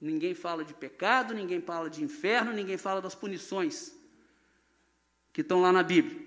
Ninguém 0.00 0.34
fala 0.34 0.64
de 0.64 0.74
pecado, 0.74 1.32
ninguém 1.32 1.60
fala 1.60 1.88
de 1.88 2.02
inferno, 2.02 2.52
ninguém 2.52 2.76
fala 2.76 3.00
das 3.00 3.14
punições 3.14 3.96
que 5.32 5.40
estão 5.40 5.60
lá 5.60 5.70
na 5.70 5.84
Bíblia. 5.84 6.20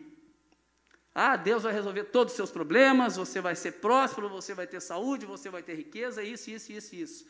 Ah, 1.13 1.35
Deus 1.35 1.63
vai 1.63 1.73
resolver 1.73 2.05
todos 2.05 2.31
os 2.31 2.37
seus 2.37 2.49
problemas, 2.49 3.17
você 3.17 3.41
vai 3.41 3.57
ser 3.57 3.73
próspero, 3.73 4.29
você 4.29 4.53
vai 4.53 4.65
ter 4.65 4.79
saúde, 4.79 5.25
você 5.25 5.49
vai 5.49 5.61
ter 5.61 5.75
riqueza, 5.75 6.23
isso, 6.23 6.49
isso, 6.49 6.71
isso, 6.71 6.95
isso. 6.95 7.27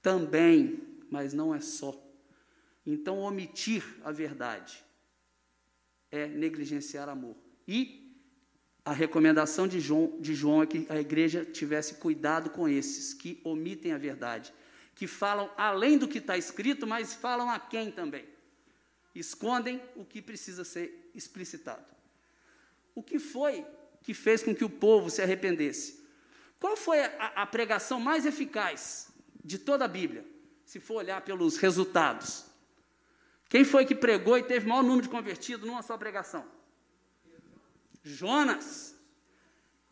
Também, 0.00 1.02
mas 1.10 1.34
não 1.34 1.54
é 1.54 1.60
só. 1.60 2.02
Então, 2.86 3.18
omitir 3.18 3.84
a 4.02 4.10
verdade 4.10 4.82
é 6.10 6.26
negligenciar 6.26 7.10
amor. 7.10 7.36
E 7.68 8.03
a 8.84 8.92
recomendação 8.92 9.66
de 9.66 9.80
João, 9.80 10.16
de 10.20 10.34
João 10.34 10.62
é 10.62 10.66
que 10.66 10.86
a 10.90 11.00
igreja 11.00 11.44
tivesse 11.44 11.94
cuidado 11.94 12.50
com 12.50 12.68
esses 12.68 13.14
que 13.14 13.40
omitem 13.42 13.92
a 13.92 13.98
verdade, 13.98 14.52
que 14.94 15.06
falam 15.06 15.50
além 15.56 15.96
do 15.96 16.06
que 16.06 16.18
está 16.18 16.36
escrito, 16.36 16.86
mas 16.86 17.14
falam 17.14 17.50
a 17.50 17.58
quem 17.58 17.90
também. 17.90 18.24
Escondem 19.14 19.80
o 19.96 20.04
que 20.04 20.20
precisa 20.20 20.64
ser 20.64 21.10
explicitado. 21.14 21.84
O 22.94 23.02
que 23.02 23.18
foi 23.18 23.64
que 24.02 24.12
fez 24.12 24.42
com 24.42 24.54
que 24.54 24.64
o 24.64 24.70
povo 24.70 25.08
se 25.08 25.22
arrependesse? 25.22 26.04
Qual 26.60 26.76
foi 26.76 27.00
a, 27.00 27.32
a 27.36 27.46
pregação 27.46 27.98
mais 27.98 28.26
eficaz 28.26 29.14
de 29.44 29.58
toda 29.58 29.84
a 29.84 29.88
Bíblia, 29.88 30.24
se 30.64 30.80
for 30.80 30.94
olhar 30.94 31.20
pelos 31.20 31.58
resultados. 31.58 32.46
Quem 33.48 33.62
foi 33.62 33.84
que 33.84 33.94
pregou 33.94 34.38
e 34.38 34.42
teve 34.42 34.66
maior 34.66 34.82
número 34.82 35.02
de 35.02 35.08
convertidos 35.10 35.66
numa 35.66 35.82
só 35.82 35.98
pregação? 35.98 36.46
Jonas. 38.04 38.94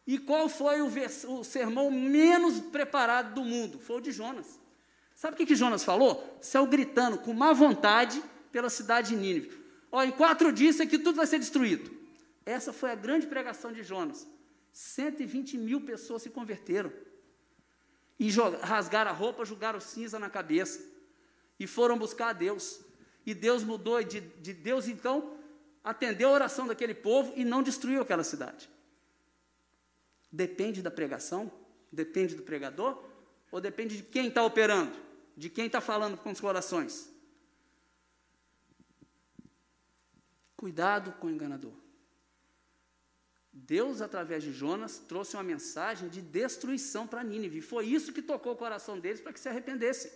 E 0.07 0.19
qual 0.19 0.49
foi 0.49 0.83
o, 0.83 0.91
o, 1.29 1.45
sermão 1.45 1.91
menos 1.91 2.61
preparado 2.61 3.35
do 3.35 3.45
mundo? 3.45 3.79
Foi 3.79 3.97
o 3.97 4.01
de 4.01 4.13
Jonas. 4.13 4.61
Sabe 5.15 5.35
o 5.35 5.37
que, 5.37 5.47
que 5.47 5.57
Jonas 5.57 5.83
falou? 5.83 6.39
Céu 6.41 6.67
gritando 6.67 7.19
com 7.19 7.33
má 7.33 7.53
vontade 7.53 8.23
pela 8.51 8.69
cidade 8.69 9.11
de 9.11 9.17
Nínive. 9.17 9.59
Ó, 9.91 10.03
em 10.03 10.11
quatro 10.11 10.53
dias 10.53 10.75
isso 10.75 10.83
aqui 10.83 10.99
tudo 10.99 11.17
vai 11.17 11.27
ser 11.27 11.39
destruído. 11.39 11.91
Essa 12.45 12.73
foi 12.73 12.91
a 12.91 12.95
grande 12.95 13.27
pregação 13.27 13.73
de 13.73 13.83
Jonas. 13.83 14.27
120 14.73 15.57
mil 15.57 15.81
pessoas 15.83 16.23
se 16.23 16.31
converteram 16.31 16.93
e 18.19 18.31
rasgaram 18.63 19.11
a 19.11 19.15
roupa, 19.15 19.45
jogaram 19.45 19.81
cinza 19.81 20.19
na 20.19 20.29
cabeça 20.29 20.81
e 21.59 21.67
foram 21.67 21.99
buscar 21.99 22.29
a 22.29 22.33
Deus. 22.33 22.81
E 23.25 23.35
Deus 23.35 23.63
mudou, 23.63 24.03
de, 24.03 24.21
de 24.21 24.53
Deus 24.53 24.89
então 24.89 25.37
atendeu 25.83 26.29
a 26.29 26.33
oração 26.33 26.67
daquele 26.67 26.95
povo 26.95 27.33
e 27.37 27.45
não 27.45 27.63
destruiu 27.63 28.01
aquela 28.03 28.25
cidade. 28.25 28.69
Depende 30.31 30.81
da 30.83 30.91
pregação? 30.91 31.51
Depende 31.93 32.35
do 32.35 32.43
pregador? 32.43 33.03
Ou 33.51 33.61
depende 33.61 33.99
de 33.99 34.03
quem 34.03 34.29
está 34.29 34.43
operando? 34.43 34.97
De 35.37 35.51
quem 35.51 35.67
está 35.67 35.81
falando 35.81 36.17
com 36.17 36.31
os 36.31 36.41
corações? 36.41 37.11
Cuidado 40.57 41.13
com 41.15 41.27
o 41.27 41.31
enganador. 41.31 41.73
Deus, 43.53 44.01
através 44.01 44.43
de 44.43 44.53
Jonas, 44.53 44.99
trouxe 44.99 45.37
uma 45.37 45.43
mensagem 45.43 46.09
de 46.09 46.23
destruição 46.23 47.07
para 47.07 47.23
Nínive. 47.23 47.61
Foi 47.61 47.85
isso 47.85 48.13
que 48.13 48.23
tocou 48.23 48.53
o 48.53 48.57
coração 48.57 48.99
deles 48.99 49.21
para 49.21 49.33
que 49.33 49.41
se 49.41 49.49
arrependessem. 49.49 50.11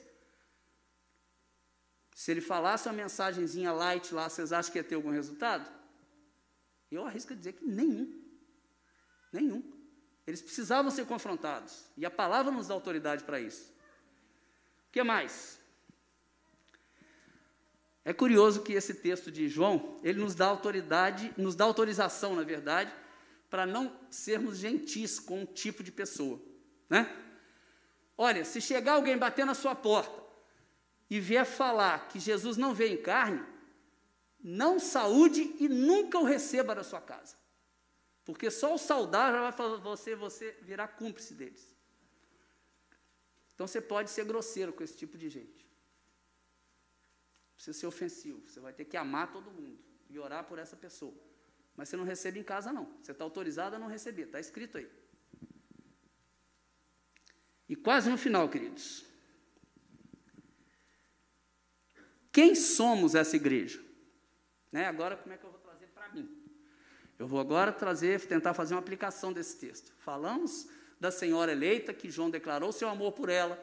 Se 2.17 2.31
ele 2.31 2.41
falasse 2.41 2.89
uma 2.89 2.95
mensagenzinha 2.95 3.71
light 3.75 4.15
lá, 4.15 4.27
vocês 4.27 4.51
acham 4.51 4.73
que 4.73 4.79
ia 4.79 4.83
ter 4.83 4.95
algum 4.95 5.11
resultado? 5.11 5.71
Eu 6.91 7.05
arrisco 7.05 7.37
dizer 7.37 7.53
que 7.53 7.67
nenhum. 7.67 8.11
Nenhum. 9.31 9.63
Eles 10.27 10.41
precisavam 10.41 10.91
ser 10.91 11.05
confrontados. 11.05 11.85
E 11.95 12.07
a 12.07 12.11
palavra 12.11 12.51
nos 12.51 12.69
dá 12.69 12.75
autoridade 12.75 13.23
para 13.23 13.39
isso. 13.39 13.71
O 14.89 14.93
que 14.93 15.03
mais? 15.03 15.61
É 18.03 18.15
curioso 18.15 18.63
que 18.63 18.73
esse 18.73 18.95
texto 18.95 19.31
de 19.31 19.47
João, 19.47 20.01
ele 20.03 20.19
nos 20.19 20.35
dá 20.35 20.47
autoridade, 20.47 21.35
nos 21.37 21.55
dá 21.55 21.67
autorização, 21.67 22.35
na 22.35 22.45
verdade, 22.45 22.91
para 23.51 23.67
não 23.67 23.95
sermos 24.11 24.57
gentis 24.57 25.21
com 25.21 25.43
um 25.43 25.47
tipo 25.47 25.83
de 25.83 25.93
pessoa, 25.93 26.41
né? 26.89 27.15
Olha, 28.17 28.43
se 28.43 28.59
chegar 28.59 28.93
alguém 28.93 29.19
bater 29.19 29.45
na 29.45 29.53
sua 29.53 29.75
porta 29.75 30.26
e 31.09 31.21
vier 31.21 31.47
falar 31.47 32.09
que 32.09 32.19
Jesus 32.19 32.57
não 32.57 32.75
veio 32.75 32.95
em 32.95 33.03
carne, 33.03 33.45
não 34.43 34.79
saúde 34.79 35.57
e 35.59 35.69
nunca 35.69 36.19
o 36.19 36.25
receba 36.25 36.75
na 36.75 36.83
sua 36.83 37.01
casa. 37.01 37.37
Porque 38.25 38.51
só 38.51 38.75
o 38.75 38.79
saudar 38.79 39.33
já 39.33 39.41
vai 39.41 39.53
fazer 39.53 39.81
você, 39.81 40.17
você 40.17 40.59
virar 40.63 40.89
cúmplice 40.89 41.35
deles. 41.35 41.75
Então 43.55 43.67
você 43.67 43.81
pode 43.81 44.11
ser 44.11 44.25
grosseiro 44.25 44.73
com 44.73 44.83
esse 44.83 44.97
tipo 44.97 45.17
de 45.17 45.29
gente. 45.29 45.67
Precisa 47.55 47.79
ser 47.79 47.87
ofensivo. 47.87 48.43
Você 48.47 48.61
vai 48.61 48.73
ter 48.73 48.85
que 48.85 48.97
amar 48.97 49.33
todo 49.33 49.51
mundo 49.51 49.79
e 50.11 50.19
orar 50.19 50.45
por 50.45 50.59
essa 50.59 50.77
pessoa. 50.77 51.15
Mas 51.75 51.89
você 51.89 51.97
não 51.97 52.05
recebe 52.05 52.39
em 52.39 52.43
casa, 52.43 52.73
não. 52.73 52.93
Você 53.01 53.13
está 53.13 53.25
autorizado 53.25 53.77
a 53.77 53.79
não 53.79 53.87
receber. 53.87 54.23
Está 54.25 54.41
escrito 54.41 54.77
aí. 54.79 54.91
E 57.69 57.75
quase 57.75 58.11
no 58.11 58.19
final, 58.19 58.49
queridos. 58.49 59.05
Quem 62.37 62.55
somos 62.55 63.15
essa 63.15 63.35
igreja? 63.35 63.83
Né? 64.71 64.85
Agora, 64.85 65.17
como 65.17 65.35
é 65.35 65.39
que 65.39 65.45
eu 65.45 65.51
vou 65.51 65.59
trazer 65.59 65.87
para 65.87 66.07
mim? 66.11 66.29
Eu 67.19 67.27
vou 67.27 67.41
agora 67.41 67.73
trazer, 67.73 68.21
tentar 68.27 68.53
fazer 68.53 68.75
uma 68.75 68.81
aplicação 68.81 69.33
desse 69.33 69.57
texto. 69.57 69.95
Falamos 69.97 70.69
da 71.01 71.11
senhora 71.11 71.51
eleita, 71.51 71.95
que 71.95 72.11
João 72.11 72.29
declarou 72.29 72.73
seu 72.73 72.91
amor 72.91 73.13
por 73.13 73.31
ela. 73.31 73.59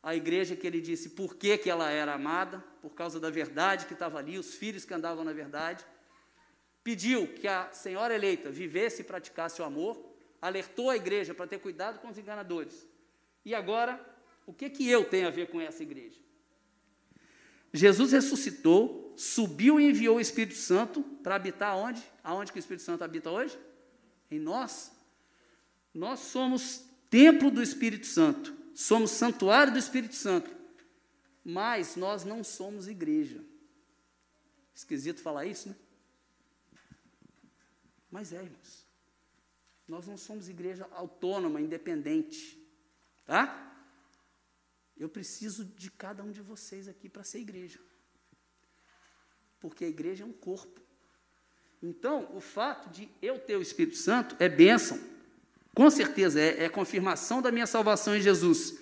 A 0.00 0.14
igreja 0.14 0.54
que 0.54 0.64
ele 0.64 0.80
disse 0.80 1.10
por 1.10 1.34
que, 1.34 1.58
que 1.58 1.68
ela 1.68 1.90
era 1.90 2.14
amada, 2.14 2.62
por 2.80 2.90
causa 2.90 3.18
da 3.18 3.30
verdade 3.30 3.86
que 3.86 3.94
estava 3.94 4.16
ali, 4.16 4.38
os 4.38 4.54
filhos 4.54 4.84
que 4.84 4.94
andavam 4.94 5.24
na 5.24 5.32
verdade. 5.32 5.84
Pediu 6.84 7.26
que 7.34 7.48
a 7.48 7.72
senhora 7.72 8.14
eleita 8.14 8.48
vivesse 8.48 9.02
e 9.02 9.04
praticasse 9.04 9.60
o 9.60 9.64
amor, 9.64 10.00
alertou 10.40 10.88
a 10.88 10.94
igreja 10.94 11.34
para 11.34 11.48
ter 11.48 11.58
cuidado 11.58 11.98
com 11.98 12.06
os 12.06 12.16
enganadores. 12.16 12.86
E 13.44 13.56
agora, 13.56 14.00
o 14.46 14.54
que, 14.54 14.70
que 14.70 14.88
eu 14.88 15.04
tenho 15.04 15.26
a 15.26 15.32
ver 15.32 15.48
com 15.48 15.60
essa 15.60 15.82
igreja? 15.82 16.25
Jesus 17.76 18.12
ressuscitou, 18.12 19.12
subiu 19.16 19.78
e 19.78 19.90
enviou 19.90 20.16
o 20.16 20.20
Espírito 20.20 20.56
Santo 20.56 21.02
para 21.22 21.34
habitar 21.34 21.76
onde? 21.76 22.02
Aonde 22.24 22.50
que 22.50 22.58
o 22.58 22.60
Espírito 22.60 22.84
Santo 22.84 23.04
habita 23.04 23.30
hoje? 23.30 23.58
Em 24.30 24.38
nós. 24.38 24.90
Nós 25.92 26.20
somos 26.20 26.82
templo 27.10 27.50
do 27.50 27.62
Espírito 27.62 28.06
Santo, 28.06 28.56
somos 28.74 29.10
santuário 29.10 29.72
do 29.72 29.78
Espírito 29.78 30.14
Santo, 30.14 30.50
mas 31.44 31.96
nós 31.96 32.24
não 32.24 32.42
somos 32.42 32.88
igreja. 32.88 33.44
Esquisito 34.74 35.20
falar 35.20 35.44
isso, 35.44 35.68
né? 35.68 35.76
Mas 38.10 38.32
é, 38.32 38.42
irmãos. 38.42 38.86
Nós 39.86 40.06
não 40.06 40.16
somos 40.16 40.48
igreja 40.48 40.88
autônoma, 40.92 41.60
independente. 41.60 42.58
Tá? 43.26 43.75
Eu 44.96 45.08
preciso 45.08 45.64
de 45.64 45.90
cada 45.90 46.22
um 46.22 46.30
de 46.30 46.40
vocês 46.40 46.88
aqui 46.88 47.08
para 47.08 47.22
ser 47.22 47.40
igreja. 47.40 47.78
Porque 49.60 49.84
a 49.84 49.88
igreja 49.88 50.24
é 50.24 50.26
um 50.26 50.32
corpo. 50.32 50.80
Então, 51.82 52.30
o 52.34 52.40
fato 52.40 52.88
de 52.90 53.08
eu 53.20 53.38
ter 53.38 53.56
o 53.56 53.62
Espírito 53.62 53.96
Santo 53.96 54.34
é 54.38 54.48
bênção. 54.48 54.98
Com 55.74 55.90
certeza, 55.90 56.40
é, 56.40 56.64
é 56.64 56.68
confirmação 56.68 57.42
da 57.42 57.52
minha 57.52 57.66
salvação 57.66 58.16
em 58.16 58.20
Jesus. 58.20 58.78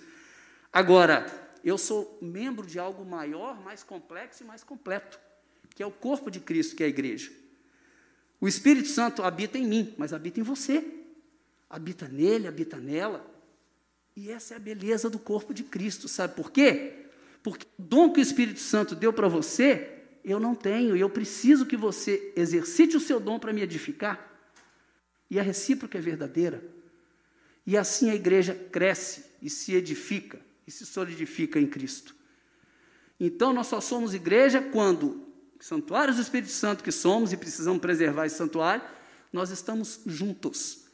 Agora, 0.71 1.25
eu 1.63 1.77
sou 1.77 2.17
membro 2.21 2.65
de 2.65 2.79
algo 2.79 3.03
maior, 3.03 3.59
mais 3.59 3.83
complexo 3.83 4.43
e 4.43 4.45
mais 4.45 4.63
completo, 4.63 5.19
que 5.75 5.83
é 5.83 5.85
o 5.85 5.91
corpo 5.91 6.31
de 6.31 6.39
Cristo, 6.39 6.75
que 6.75 6.83
é 6.83 6.85
a 6.85 6.89
igreja. 6.89 7.31
O 8.39 8.47
Espírito 8.47 8.87
Santo 8.87 9.23
habita 9.23 9.57
em 9.57 9.67
mim, 9.67 9.93
mas 9.97 10.13
habita 10.13 10.39
em 10.39 10.43
você. 10.43 10.85
Habita 11.69 12.07
nele, 12.07 12.47
habita 12.47 12.77
nela. 12.77 13.25
E 14.15 14.31
essa 14.31 14.53
é 14.53 14.57
a 14.57 14.59
beleza 14.59 15.09
do 15.09 15.19
corpo 15.19 15.53
de 15.53 15.63
Cristo, 15.63 16.07
sabe 16.07 16.35
por 16.35 16.51
quê? 16.51 17.05
Porque 17.43 17.67
o 17.77 17.83
dom 17.83 18.11
que 18.11 18.19
o 18.19 18.23
Espírito 18.23 18.59
Santo 18.59 18.95
deu 18.95 19.11
para 19.11 19.27
você, 19.27 20.03
eu 20.23 20.39
não 20.39 20.55
tenho, 20.55 20.95
e 20.95 21.01
eu 21.01 21.09
preciso 21.09 21.65
que 21.65 21.75
você 21.75 22.31
exercite 22.35 22.95
o 22.95 22.99
seu 22.99 23.19
dom 23.19 23.37
para 23.37 23.53
me 23.53 23.61
edificar. 23.61 24.31
E 25.29 25.39
a 25.39 25.43
recíproca 25.43 25.97
é 25.97 26.01
verdadeira. 26.01 26.63
E 27.67 27.75
assim 27.77 28.09
a 28.09 28.15
igreja 28.15 28.55
cresce 28.71 29.25
e 29.41 29.49
se 29.49 29.73
edifica 29.73 30.39
e 30.65 30.71
se 30.71 30.85
solidifica 30.85 31.59
em 31.59 31.67
Cristo. 31.67 32.15
Então 33.19 33.53
nós 33.53 33.67
só 33.67 33.81
somos 33.81 34.13
igreja 34.13 34.61
quando, 34.61 35.27
santuários 35.59 36.15
do 36.15 36.21
Espírito 36.21 36.51
Santo 36.51 36.83
que 36.83 36.91
somos 36.91 37.33
e 37.33 37.37
precisamos 37.37 37.81
preservar 37.81 38.25
esse 38.25 38.37
santuário, 38.37 38.83
nós 39.31 39.49
estamos 39.49 40.01
juntos 40.05 40.85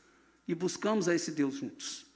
e 0.48 0.56
buscamos 0.56 1.08
a 1.08 1.16
esse 1.16 1.32
Deus 1.32 1.56
juntos. 1.56 2.11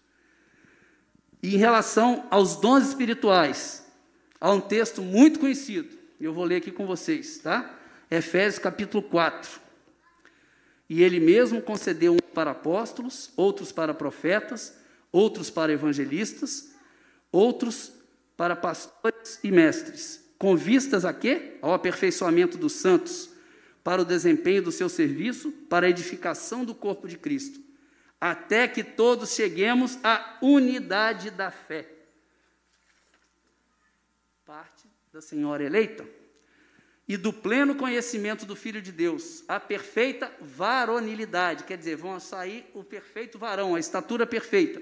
E 1.46 1.54
em 1.54 1.60
relação 1.60 2.26
aos 2.32 2.56
dons 2.56 2.88
espirituais, 2.88 3.86
há 4.42 4.52
um 4.52 4.60
texto 4.60 5.04
muito 5.04 5.40
conhecido, 5.40 5.96
eu 6.20 6.34
vou 6.34 6.44
ler 6.44 6.56
aqui 6.56 6.72
com 6.72 6.88
vocês, 6.88 7.38
tá? 7.38 7.72
Efésios 8.10 8.58
capítulo 8.58 9.04
4. 9.04 9.62
E 10.90 11.04
ele 11.04 11.20
mesmo 11.20 11.62
concedeu 11.62 12.14
um 12.14 12.34
para 12.34 12.50
apóstolos, 12.50 13.30
outros 13.38 13.72
para 13.72 13.94
profetas, 13.94 14.76
outros 15.12 15.52
para 15.52 15.72
evangelistas, 15.72 16.72
outros 17.32 17.92
para 18.36 18.56
pastores 18.56 19.40
e 19.44 19.52
mestres, 19.52 20.26
com 20.40 20.58
vistas 20.58 21.06
a 21.06 21.14
quê? 21.14 21.60
Ao 21.62 21.76
aperfeiçoamento 21.76 22.58
dos 22.58 22.74
santos, 22.74 23.30
para 23.84 24.02
o 24.02 24.06
desempenho 24.06 24.64
do 24.64 24.72
seu 24.72 24.90
serviço, 24.90 25.52
para 25.70 25.86
a 25.86 25.92
edificação 25.92 26.66
do 26.66 26.74
corpo 26.74 27.08
de 27.08 27.20
Cristo 27.20 27.65
até 28.20 28.68
que 28.68 28.84
todos 28.84 29.34
cheguemos 29.34 30.00
à 30.04 30.38
unidade 30.42 31.30
da 31.30 31.52
fé. 31.52 31.88
Parte 34.46 34.88
da 35.12 35.22
senhora 35.22 35.64
eleita. 35.64 36.06
E 37.08 37.18
do 37.18 37.32
pleno 37.32 37.76
conhecimento 37.76 38.46
do 38.46 38.56
Filho 38.56 38.82
de 38.82 38.92
Deus, 38.92 39.44
a 39.48 39.60
perfeita 39.60 40.32
varonilidade, 40.42 41.64
quer 41.64 41.78
dizer, 41.78 41.96
vão 41.96 42.20
sair 42.20 42.66
o 42.74 42.84
perfeito 42.84 43.38
varão, 43.38 43.76
a 43.76 43.80
estatura 43.80 44.26
perfeita, 44.26 44.82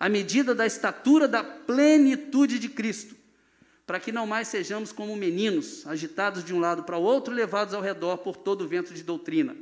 a 0.00 0.08
medida 0.08 0.54
da 0.54 0.66
estatura 0.66 1.28
da 1.28 1.44
plenitude 1.44 2.58
de 2.58 2.70
Cristo, 2.70 3.14
para 3.86 4.00
que 4.00 4.10
não 4.10 4.26
mais 4.26 4.48
sejamos 4.48 4.92
como 4.92 5.14
meninos, 5.14 5.86
agitados 5.86 6.42
de 6.42 6.54
um 6.54 6.60
lado 6.60 6.84
para 6.84 6.96
o 6.96 7.02
outro, 7.02 7.34
levados 7.34 7.74
ao 7.74 7.82
redor 7.82 8.18
por 8.18 8.34
todo 8.34 8.62
o 8.62 8.68
vento 8.68 8.94
de 8.94 9.02
doutrina 9.02 9.54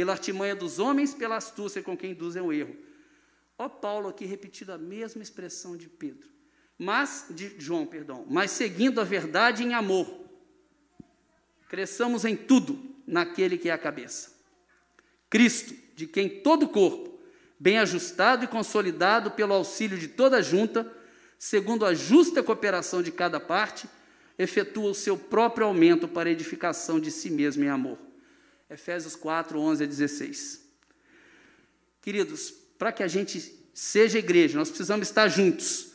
pela 0.00 0.12
artimanha 0.12 0.56
dos 0.56 0.78
homens, 0.78 1.12
pela 1.12 1.36
astúcia 1.36 1.82
com 1.82 1.94
quem 1.94 2.12
induzem 2.12 2.40
o 2.40 2.50
erro. 2.50 2.74
Ó 3.58 3.68
Paulo 3.68 4.08
aqui 4.08 4.24
repetindo 4.24 4.70
a 4.70 4.78
mesma 4.78 5.22
expressão 5.22 5.76
de 5.76 5.90
Pedro, 5.90 6.26
mas 6.78 7.26
de 7.28 7.54
João, 7.58 7.84
perdão, 7.84 8.24
mas 8.26 8.50
seguindo 8.50 8.98
a 8.98 9.04
verdade 9.04 9.62
em 9.62 9.74
amor. 9.74 10.08
Cresçamos 11.68 12.24
em 12.24 12.34
tudo 12.34 12.82
naquele 13.06 13.58
que 13.58 13.68
é 13.68 13.72
a 13.72 13.76
cabeça. 13.76 14.32
Cristo, 15.28 15.74
de 15.94 16.06
quem 16.06 16.40
todo 16.40 16.62
o 16.62 16.70
corpo, 16.70 17.20
bem 17.58 17.78
ajustado 17.78 18.46
e 18.46 18.48
consolidado 18.48 19.32
pelo 19.32 19.52
auxílio 19.52 19.98
de 19.98 20.08
toda 20.08 20.38
a 20.38 20.42
junta, 20.42 20.90
segundo 21.38 21.84
a 21.84 21.92
justa 21.92 22.42
cooperação 22.42 23.02
de 23.02 23.12
cada 23.12 23.38
parte, 23.38 23.86
efetua 24.38 24.92
o 24.92 24.94
seu 24.94 25.18
próprio 25.18 25.66
aumento 25.66 26.08
para 26.08 26.30
a 26.30 26.32
edificação 26.32 26.98
de 26.98 27.10
si 27.10 27.28
mesmo 27.28 27.62
em 27.64 27.68
amor 27.68 27.98
Efésios 28.70 29.16
4, 29.16 29.58
11 29.58 29.84
a 29.84 29.86
16. 29.86 30.64
Queridos, 32.00 32.50
para 32.78 32.92
que 32.92 33.02
a 33.02 33.08
gente 33.08 33.40
seja 33.74 34.18
igreja, 34.18 34.56
nós 34.56 34.68
precisamos 34.68 35.08
estar 35.08 35.28
juntos. 35.28 35.92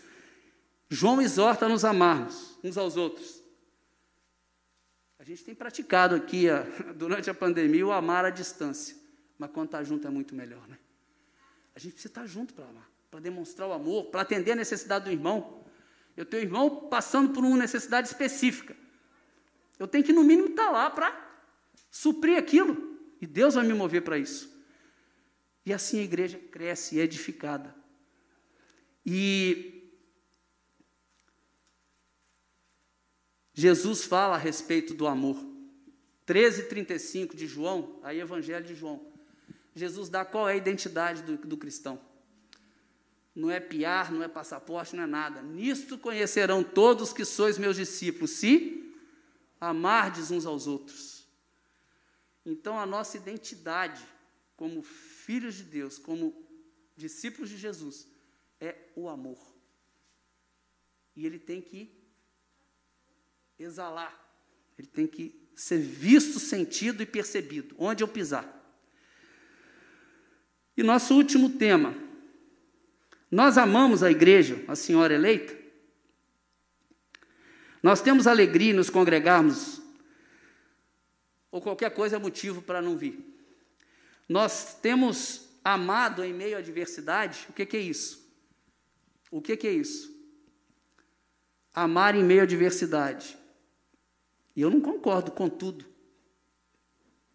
João 0.89 1.21
exorta 1.21 1.65
a 1.65 1.69
nos 1.69 1.85
amarmos 1.85 2.59
uns 2.63 2.77
aos 2.77 2.97
outros. 2.97 3.41
A 5.17 5.23
gente 5.23 5.43
tem 5.43 5.55
praticado 5.55 6.13
aqui, 6.13 6.47
durante 6.95 7.29
a 7.29 7.33
pandemia, 7.33 7.87
o 7.87 7.91
amar 7.91 8.25
à 8.25 8.29
distância. 8.29 8.95
Mas 9.39 9.49
quando 9.51 9.67
está 9.67 9.83
junto 9.83 10.05
é 10.05 10.09
muito 10.09 10.35
melhor, 10.35 10.67
né? 10.67 10.77
A 11.75 11.79
gente 11.79 11.93
precisa 11.93 12.11
estar 12.11 12.25
junto 12.27 12.53
para 12.53 12.65
amar, 12.65 12.89
para 13.09 13.19
demonstrar 13.19 13.67
o 13.67 13.73
amor, 13.73 14.05
para 14.05 14.21
atender 14.21 14.51
a 14.51 14.55
necessidade 14.55 15.05
do 15.05 15.11
irmão. 15.11 15.63
Eu 16.15 16.25
tenho 16.25 16.43
um 16.43 16.45
irmão 16.45 16.87
passando 16.87 17.33
por 17.33 17.43
uma 17.43 17.57
necessidade 17.57 18.07
específica. 18.07 18.75
Eu 19.79 19.87
tenho 19.87 20.03
que, 20.03 20.13
no 20.13 20.23
mínimo, 20.23 20.49
estar 20.49 20.69
lá 20.69 20.89
para 20.89 21.24
suprir 21.95 22.37
aquilo. 22.37 22.99
E 23.21 23.25
Deus 23.25 23.55
vai 23.55 23.65
me 23.65 23.73
mover 23.73 24.01
para 24.01 24.17
isso. 24.17 24.53
E 25.65 25.71
assim 25.71 26.01
a 26.01 26.03
igreja 26.03 26.37
cresce 26.37 26.95
e 26.95 26.99
é 26.99 27.03
edificada. 27.03 27.73
E 29.05 29.89
Jesus 33.53 34.03
fala 34.03 34.35
a 34.35 34.37
respeito 34.37 34.93
do 34.93 35.07
amor. 35.07 35.37
13,35 36.27 37.33
de 37.33 37.47
João, 37.47 37.97
aí 38.03 38.19
Evangelho 38.19 38.65
de 38.65 38.75
João. 38.75 39.13
Jesus 39.73 40.09
dá 40.09 40.25
qual 40.25 40.49
é 40.49 40.53
a 40.53 40.57
identidade 40.57 41.21
do, 41.23 41.37
do 41.37 41.55
cristão. 41.55 41.99
Não 43.33 43.49
é 43.49 43.61
piar, 43.61 44.11
não 44.11 44.21
é 44.21 44.27
passaporte, 44.27 44.97
não 44.97 45.03
é 45.03 45.07
nada. 45.07 45.41
Nisto 45.41 45.97
conhecerão 45.97 46.61
todos 46.61 47.13
que 47.13 47.23
sois 47.23 47.57
meus 47.57 47.77
discípulos, 47.77 48.31
se 48.31 48.93
amardes 49.61 50.29
uns 50.29 50.45
aos 50.45 50.67
outros. 50.67 51.14
Então, 52.45 52.77
a 52.77 52.85
nossa 52.85 53.17
identidade 53.17 54.05
como 54.55 54.81
filhos 54.81 55.55
de 55.55 55.63
Deus, 55.63 55.97
como 55.97 56.45
discípulos 56.95 57.49
de 57.49 57.57
Jesus, 57.57 58.07
é 58.59 58.75
o 58.95 59.09
amor. 59.09 59.39
E 61.15 61.25
ele 61.25 61.39
tem 61.39 61.61
que 61.61 61.91
exalar 63.57 64.21
Ele 64.77 64.87
tem 64.87 65.07
que 65.07 65.49
ser 65.55 65.77
visto, 65.77 66.37
sentido 66.37 67.01
e 67.01 67.05
percebido, 67.05 67.73
onde 67.79 68.03
eu 68.03 68.07
pisar. 68.07 68.45
E 70.75 70.83
nosso 70.83 71.15
último 71.15 71.49
tema. 71.51 71.95
Nós 73.31 73.57
amamos 73.57 74.03
a 74.03 74.11
igreja, 74.11 74.63
a 74.67 74.75
senhora 74.75 75.13
eleita? 75.13 75.57
Nós 77.81 78.01
temos 78.01 78.27
alegria 78.27 78.71
em 78.71 78.75
nos 78.75 78.89
congregarmos? 78.89 79.81
Ou 81.55 81.61
qualquer 81.61 81.89
coisa 81.91 82.17
é 82.17 82.19
motivo 82.19 82.61
para 82.61 82.81
não 82.81 82.97
vir? 82.97 83.17
Nós 84.27 84.77
temos 84.81 85.47
amado 85.63 86.21
em 86.21 86.33
meio 86.33 86.57
à 86.57 86.59
adversidade? 86.59 87.47
O 87.49 87.53
que, 87.53 87.65
que 87.65 87.77
é 87.77 87.79
isso? 87.79 88.29
O 89.31 89.41
que, 89.41 89.55
que 89.55 89.65
é 89.65 89.71
isso? 89.71 90.13
Amar 91.73 92.13
em 92.13 92.25
meio 92.25 92.41
à 92.41 92.43
adversidade. 92.43 93.37
E 94.53 94.63
eu 94.63 94.69
não 94.69 94.81
concordo 94.81 95.31
com 95.31 95.47
tudo 95.47 95.85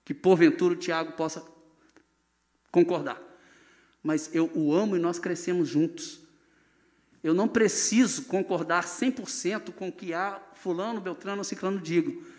que 0.05 0.13
porventura 0.13 0.75
o 0.75 0.77
Tiago 0.77 1.13
possa 1.13 1.43
concordar. 2.71 3.19
Mas 4.03 4.35
eu 4.35 4.53
o 4.55 4.75
amo 4.75 4.97
e 4.97 4.99
nós 4.99 5.19
crescemos 5.19 5.67
juntos. 5.67 6.21
Eu 7.25 7.33
não 7.33 7.49
preciso 7.49 8.27
concordar 8.27 8.85
100% 8.85 9.73
com 9.73 9.89
o 9.89 9.93
que 9.93 10.13
há 10.13 10.39
fulano, 10.53 11.01
beltrano 11.01 11.39
ou 11.39 11.45
ciclano 11.45 11.81
digo. 11.81 12.30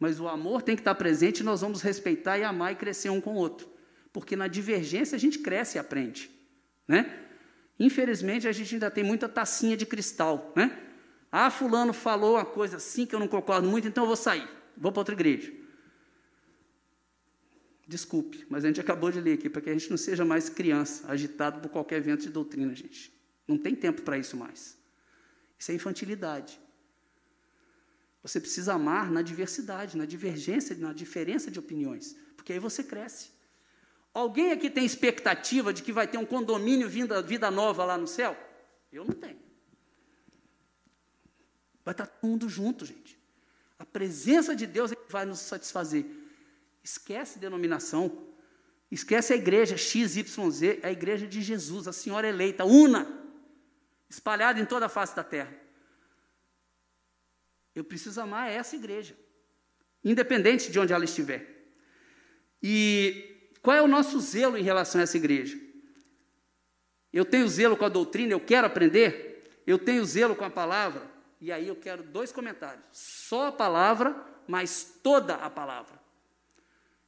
Mas 0.00 0.18
o 0.18 0.26
amor 0.26 0.62
tem 0.62 0.74
que 0.74 0.80
estar 0.80 0.94
presente 0.94 1.40
e 1.40 1.42
nós 1.44 1.60
vamos 1.60 1.82
respeitar 1.82 2.38
e 2.38 2.42
amar 2.42 2.72
e 2.72 2.76
crescer 2.76 3.10
um 3.10 3.20
com 3.20 3.34
o 3.34 3.36
outro. 3.36 3.68
Porque 4.10 4.34
na 4.34 4.48
divergência 4.48 5.14
a 5.14 5.18
gente 5.18 5.38
cresce 5.38 5.76
e 5.76 5.78
aprende. 5.78 6.30
Né? 6.88 7.14
Infelizmente, 7.78 8.48
a 8.48 8.52
gente 8.52 8.74
ainda 8.74 8.90
tem 8.90 9.04
muita 9.04 9.28
tacinha 9.28 9.76
de 9.76 9.84
cristal. 9.84 10.52
Né? 10.56 10.76
Ah, 11.30 11.50
fulano 11.50 11.92
falou 11.92 12.36
uma 12.36 12.46
coisa 12.46 12.78
assim 12.78 13.04
que 13.04 13.14
eu 13.14 13.20
não 13.20 13.28
concordo 13.28 13.68
muito, 13.68 13.86
então 13.86 14.04
eu 14.04 14.08
vou 14.08 14.16
sair. 14.16 14.48
Vou 14.74 14.90
para 14.90 15.00
outra 15.00 15.14
igreja. 15.14 15.52
Desculpe, 17.86 18.46
mas 18.48 18.64
a 18.64 18.68
gente 18.68 18.80
acabou 18.80 19.10
de 19.10 19.20
ler 19.20 19.34
aqui, 19.34 19.50
para 19.50 19.60
que 19.60 19.68
a 19.68 19.72
gente 19.72 19.90
não 19.90 19.96
seja 19.96 20.24
mais 20.24 20.48
criança, 20.48 21.10
agitado 21.10 21.60
por 21.60 21.68
qualquer 21.68 22.00
vento 22.00 22.22
de 22.22 22.30
doutrina, 22.30 22.74
gente. 22.74 23.12
Não 23.46 23.58
tem 23.58 23.74
tempo 23.74 24.00
para 24.02 24.16
isso 24.16 24.36
mais. 24.36 24.78
Isso 25.58 25.72
é 25.72 25.74
infantilidade. 25.74 26.58
Você 28.22 28.38
precisa 28.38 28.74
amar 28.74 29.10
na 29.10 29.22
diversidade, 29.22 29.96
na 29.96 30.04
divergência, 30.04 30.76
na 30.76 30.92
diferença 30.92 31.50
de 31.50 31.58
opiniões, 31.58 32.16
porque 32.36 32.52
aí 32.52 32.58
você 32.58 32.84
cresce. 32.84 33.30
Alguém 34.12 34.52
aqui 34.52 34.68
tem 34.68 34.84
expectativa 34.84 35.72
de 35.72 35.82
que 35.82 35.92
vai 35.92 36.06
ter 36.06 36.18
um 36.18 36.26
condomínio 36.26 36.88
vida, 36.88 37.22
vida 37.22 37.50
nova 37.50 37.84
lá 37.84 37.96
no 37.96 38.06
céu? 38.06 38.36
Eu 38.92 39.04
não 39.04 39.14
tenho. 39.14 39.38
Vai 41.84 41.92
estar 41.92 42.06
todo 42.06 42.28
mundo 42.28 42.48
junto, 42.48 42.84
gente. 42.84 43.18
A 43.78 43.84
presença 43.86 44.54
de 44.54 44.66
Deus 44.66 44.92
é 44.92 44.96
que 44.96 45.10
vai 45.10 45.24
nos 45.24 45.38
satisfazer. 45.38 46.04
Esquece 46.82 47.38
denominação. 47.38 48.26
Esquece 48.90 49.32
a 49.32 49.36
igreja 49.36 49.76
XYZ, 49.76 50.62
é 50.82 50.88
a 50.88 50.92
igreja 50.92 51.26
de 51.26 51.40
Jesus, 51.40 51.86
a 51.86 51.92
senhora 51.92 52.28
eleita, 52.28 52.64
una 52.64 53.06
espalhada 54.08 54.58
em 54.58 54.66
toda 54.66 54.86
a 54.86 54.88
face 54.88 55.14
da 55.14 55.22
terra. 55.22 55.59
Eu 57.74 57.84
preciso 57.84 58.20
amar 58.20 58.50
essa 58.50 58.76
igreja, 58.76 59.16
independente 60.04 60.70
de 60.70 60.78
onde 60.78 60.92
ela 60.92 61.04
estiver. 61.04 61.60
E 62.62 63.50
qual 63.62 63.76
é 63.76 63.82
o 63.82 63.88
nosso 63.88 64.18
zelo 64.20 64.56
em 64.56 64.62
relação 64.62 65.00
a 65.00 65.04
essa 65.04 65.16
igreja? 65.16 65.58
Eu 67.12 67.24
tenho 67.24 67.48
zelo 67.48 67.76
com 67.76 67.84
a 67.84 67.88
doutrina, 67.88 68.32
eu 68.32 68.40
quero 68.40 68.66
aprender, 68.66 69.60
eu 69.66 69.78
tenho 69.78 70.04
zelo 70.04 70.36
com 70.36 70.44
a 70.44 70.50
palavra, 70.50 71.10
e 71.40 71.50
aí 71.50 71.66
eu 71.68 71.76
quero 71.76 72.02
dois 72.02 72.32
comentários: 72.32 72.84
só 72.92 73.48
a 73.48 73.52
palavra, 73.52 74.14
mas 74.46 74.98
toda 75.02 75.34
a 75.34 75.50
palavra. 75.50 75.98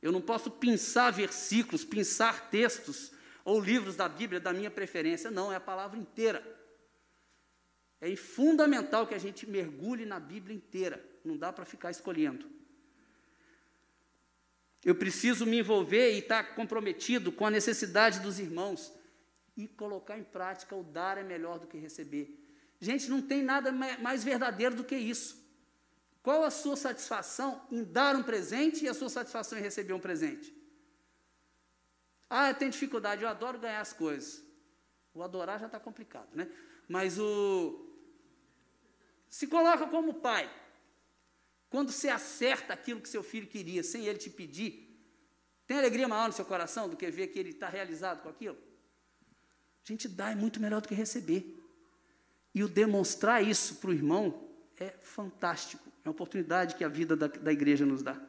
Eu 0.00 0.10
não 0.10 0.20
posso 0.20 0.50
pensar 0.50 1.12
versículos, 1.12 1.84
pensar 1.84 2.50
textos 2.50 3.12
ou 3.44 3.60
livros 3.60 3.96
da 3.96 4.08
Bíblia 4.08 4.40
da 4.40 4.52
minha 4.52 4.70
preferência, 4.70 5.30
não, 5.30 5.52
é 5.52 5.56
a 5.56 5.60
palavra 5.60 5.98
inteira. 5.98 6.42
É 8.02 8.16
fundamental 8.16 9.06
que 9.06 9.14
a 9.14 9.18
gente 9.18 9.48
mergulhe 9.48 10.04
na 10.04 10.18
Bíblia 10.18 10.56
inteira, 10.56 11.00
não 11.24 11.36
dá 11.36 11.52
para 11.52 11.64
ficar 11.64 11.92
escolhendo. 11.92 12.50
Eu 14.84 14.96
preciso 14.96 15.46
me 15.46 15.60
envolver 15.60 16.12
e 16.12 16.18
estar 16.18 16.56
comprometido 16.56 17.30
com 17.30 17.46
a 17.46 17.50
necessidade 17.50 18.18
dos 18.18 18.40
irmãos 18.40 18.92
e 19.56 19.68
colocar 19.68 20.18
em 20.18 20.24
prática 20.24 20.74
o 20.74 20.82
dar 20.82 21.16
é 21.16 21.22
melhor 21.22 21.60
do 21.60 21.68
que 21.68 21.78
receber. 21.78 22.36
Gente, 22.80 23.08
não 23.08 23.22
tem 23.22 23.40
nada 23.40 23.70
mais 23.70 24.24
verdadeiro 24.24 24.74
do 24.74 24.82
que 24.82 24.96
isso. 24.96 25.40
Qual 26.24 26.42
a 26.42 26.50
sua 26.50 26.74
satisfação 26.74 27.64
em 27.70 27.84
dar 27.84 28.16
um 28.16 28.24
presente 28.24 28.84
e 28.84 28.88
a 28.88 28.94
sua 28.94 29.10
satisfação 29.10 29.56
em 29.56 29.62
receber 29.62 29.92
um 29.92 30.00
presente? 30.00 30.52
Ah, 32.28 32.48
eu 32.50 32.54
tenho 32.56 32.72
dificuldade, 32.72 33.22
eu 33.22 33.28
adoro 33.28 33.60
ganhar 33.60 33.80
as 33.80 33.92
coisas. 33.92 34.42
O 35.14 35.22
adorar 35.22 35.60
já 35.60 35.66
está 35.66 35.78
complicado, 35.78 36.30
né? 36.34 36.50
Mas 36.88 37.18
o, 37.18 37.91
se 39.32 39.46
coloca 39.46 39.86
como 39.86 40.20
pai. 40.20 40.48
Quando 41.70 41.90
você 41.90 42.10
acerta 42.10 42.74
aquilo 42.74 43.00
que 43.00 43.08
seu 43.08 43.22
filho 43.22 43.46
queria, 43.46 43.82
sem 43.82 44.04
ele 44.04 44.18
te 44.18 44.28
pedir, 44.28 44.94
tem 45.66 45.78
alegria 45.78 46.06
maior 46.06 46.26
no 46.26 46.34
seu 46.34 46.44
coração 46.44 46.86
do 46.86 46.98
que 46.98 47.10
ver 47.10 47.28
que 47.28 47.38
ele 47.38 47.48
está 47.48 47.66
realizado 47.66 48.22
com 48.22 48.28
aquilo? 48.28 48.58
A 49.82 49.88
gente 49.90 50.06
dá 50.06 50.30
é 50.30 50.34
muito 50.34 50.60
melhor 50.60 50.82
do 50.82 50.88
que 50.88 50.94
receber. 50.94 51.58
E 52.54 52.62
o 52.62 52.68
demonstrar 52.68 53.42
isso 53.42 53.76
para 53.76 53.88
o 53.88 53.94
irmão 53.94 54.50
é 54.76 54.90
fantástico. 55.00 55.90
É 56.04 56.08
uma 56.10 56.12
oportunidade 56.12 56.74
que 56.74 56.84
a 56.84 56.88
vida 56.88 57.16
da, 57.16 57.26
da 57.26 57.50
igreja 57.50 57.86
nos 57.86 58.02
dá. 58.02 58.20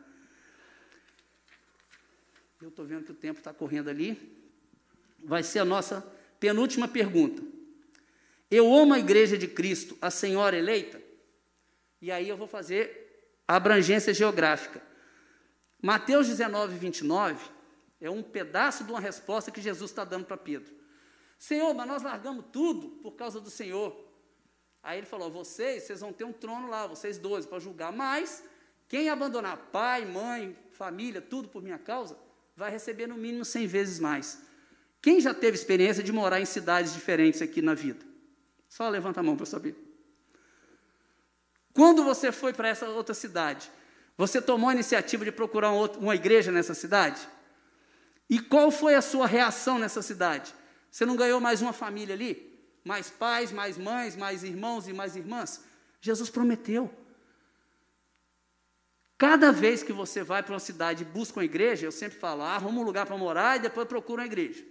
Eu 2.61 2.69
estou 2.69 2.85
vendo 2.85 3.03
que 3.03 3.11
o 3.11 3.15
tempo 3.15 3.39
está 3.39 3.53
correndo 3.53 3.89
ali. 3.89 4.41
Vai 5.21 5.43
ser 5.43 5.59
a 5.59 5.65
nossa 5.65 5.99
penúltima 6.39 6.87
pergunta. 6.87 7.43
Eu 8.55 8.71
amo 8.71 8.93
a 8.93 8.99
igreja 8.99 9.35
de 9.35 9.47
Cristo, 9.47 9.97
a 9.99 10.11
senhora 10.11 10.55
eleita? 10.55 11.01
E 11.99 12.11
aí 12.11 12.29
eu 12.29 12.37
vou 12.37 12.45
fazer 12.45 13.33
a 13.47 13.55
abrangência 13.55 14.13
geográfica. 14.13 14.79
Mateus 15.81 16.27
19, 16.27 16.77
29 16.77 17.43
é 17.99 18.11
um 18.11 18.21
pedaço 18.21 18.83
de 18.83 18.91
uma 18.91 18.99
resposta 18.99 19.49
que 19.49 19.59
Jesus 19.59 19.89
está 19.89 20.03
dando 20.03 20.25
para 20.25 20.37
Pedro. 20.37 20.71
Senhor, 21.39 21.73
mas 21.73 21.87
nós 21.87 22.03
largamos 22.03 22.45
tudo 22.53 22.89
por 23.01 23.13
causa 23.13 23.41
do 23.41 23.49
Senhor. 23.49 23.91
Aí 24.83 24.99
ele 24.99 25.07
falou: 25.07 25.31
vocês, 25.31 25.81
vocês 25.81 26.01
vão 26.01 26.13
ter 26.13 26.23
um 26.23 26.31
trono 26.31 26.69
lá, 26.69 26.85
vocês 26.85 27.17
doze, 27.17 27.47
para 27.47 27.57
julgar, 27.57 27.91
mas 27.91 28.43
quem 28.87 29.09
abandonar 29.09 29.57
pai, 29.71 30.05
mãe, 30.05 30.55
família, 30.69 31.21
tudo 31.21 31.49
por 31.49 31.63
minha 31.63 31.79
causa, 31.79 32.15
vai 32.55 32.69
receber 32.69 33.07
no 33.07 33.17
mínimo 33.17 33.45
cem 33.45 33.65
vezes 33.65 33.99
mais. 33.99 34.43
Quem 35.01 35.19
já 35.19 35.33
teve 35.33 35.57
experiência 35.57 36.03
de 36.03 36.11
morar 36.11 36.39
em 36.39 36.45
cidades 36.45 36.93
diferentes 36.93 37.41
aqui 37.41 37.59
na 37.59 37.73
vida? 37.73 38.12
Só 38.73 38.89
levanta 38.89 39.19
a 39.19 39.23
mão 39.23 39.35
para 39.35 39.43
eu 39.43 39.45
saber. 39.45 39.75
Quando 41.75 42.03
você 42.03 42.31
foi 42.31 42.51
para 42.53 42.69
essa 42.69 42.89
outra 42.89 43.13
cidade, 43.13 43.69
você 44.17 44.41
tomou 44.41 44.67
a 44.67 44.73
iniciativa 44.73 45.23
de 45.23 45.31
procurar 45.31 45.69
uma 45.71 46.15
igreja 46.15 46.51
nessa 46.51 46.73
cidade? 46.73 47.21
E 48.27 48.39
qual 48.39 48.71
foi 48.71 48.95
a 48.95 49.01
sua 49.01 49.27
reação 49.27 49.77
nessa 49.77 50.01
cidade? 50.01 50.55
Você 50.89 51.05
não 51.05 51.15
ganhou 51.15 51.39
mais 51.39 51.61
uma 51.61 51.71
família 51.71 52.15
ali? 52.15 52.51
Mais 52.83 53.11
pais, 53.11 53.51
mais 53.51 53.77
mães, 53.77 54.15
mais 54.15 54.43
irmãos 54.43 54.87
e 54.87 54.93
mais 54.93 55.15
irmãs? 55.15 55.63
Jesus 56.01 56.31
prometeu. 56.31 56.91
Cada 59.19 59.51
vez 59.51 59.83
que 59.83 59.93
você 59.93 60.23
vai 60.23 60.41
para 60.41 60.53
uma 60.53 60.59
cidade 60.59 61.03
e 61.03 61.05
busca 61.05 61.37
uma 61.39 61.45
igreja, 61.45 61.85
eu 61.85 61.91
sempre 61.91 62.17
falo, 62.17 62.41
ah, 62.41 62.55
arruma 62.55 62.81
um 62.81 62.83
lugar 62.83 63.05
para 63.05 63.15
morar 63.17 63.57
e 63.57 63.59
depois 63.59 63.87
procura 63.87 64.23
uma 64.23 64.25
igreja. 64.25 64.65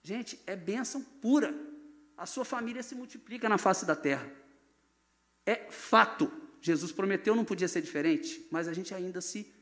Gente, 0.00 0.40
é 0.46 0.54
bênção 0.54 1.02
pura 1.02 1.75
a 2.16 2.26
sua 2.26 2.44
família 2.44 2.82
se 2.82 2.94
multiplica 2.94 3.48
na 3.48 3.58
face 3.58 3.84
da 3.84 3.94
terra. 3.94 4.30
É 5.44 5.70
fato. 5.70 6.30
Jesus 6.60 6.90
prometeu, 6.90 7.36
não 7.36 7.44
podia 7.44 7.68
ser 7.68 7.82
diferente, 7.82 8.46
mas 8.50 8.66
a 8.66 8.72
gente 8.72 8.94
ainda 8.94 9.20
se 9.20 9.54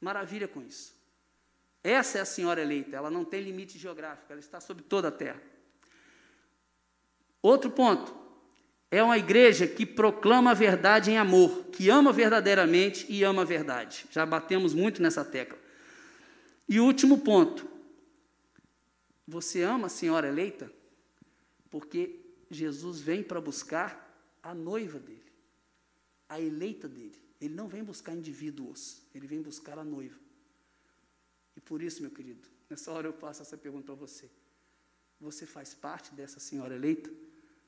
maravilha 0.00 0.46
com 0.46 0.62
isso. 0.62 0.94
Essa 1.82 2.18
é 2.18 2.20
a 2.20 2.26
senhora 2.26 2.62
eleita, 2.62 2.96
ela 2.96 3.10
não 3.10 3.24
tem 3.24 3.42
limite 3.42 3.78
geográfico, 3.78 4.32
ela 4.32 4.40
está 4.40 4.60
sobre 4.60 4.84
toda 4.84 5.08
a 5.08 5.12
terra. 5.12 5.42
Outro 7.42 7.70
ponto, 7.70 8.14
é 8.90 9.02
uma 9.02 9.18
igreja 9.18 9.66
que 9.66 9.84
proclama 9.84 10.52
a 10.52 10.54
verdade 10.54 11.10
em 11.10 11.18
amor, 11.18 11.64
que 11.72 11.90
ama 11.90 12.12
verdadeiramente 12.12 13.04
e 13.08 13.24
ama 13.24 13.42
a 13.42 13.44
verdade. 13.44 14.06
Já 14.10 14.24
batemos 14.24 14.72
muito 14.72 15.02
nessa 15.02 15.24
tecla. 15.24 15.58
E 16.68 16.78
último 16.78 17.18
ponto, 17.18 17.68
você 19.26 19.62
ama 19.62 19.86
a 19.86 19.90
senhora 19.90 20.28
eleita? 20.28 20.70
Porque 21.74 22.20
Jesus 22.48 23.00
vem 23.00 23.20
para 23.20 23.40
buscar 23.40 23.92
a 24.40 24.54
noiva 24.54 25.00
dele, 25.00 25.32
a 26.28 26.40
eleita 26.40 26.88
dele. 26.88 27.20
Ele 27.40 27.52
não 27.52 27.66
vem 27.66 27.82
buscar 27.82 28.14
indivíduos, 28.14 29.02
ele 29.12 29.26
vem 29.26 29.42
buscar 29.42 29.76
a 29.76 29.82
noiva. 29.82 30.16
E 31.56 31.60
por 31.60 31.82
isso, 31.82 32.00
meu 32.00 32.12
querido, 32.12 32.48
nessa 32.70 32.92
hora 32.92 33.08
eu 33.08 33.12
faço 33.12 33.42
essa 33.42 33.58
pergunta 33.58 33.86
para 33.86 33.96
você. 33.96 34.30
Você 35.20 35.46
faz 35.46 35.74
parte 35.74 36.14
dessa 36.14 36.38
senhora 36.38 36.76
eleita? 36.76 37.10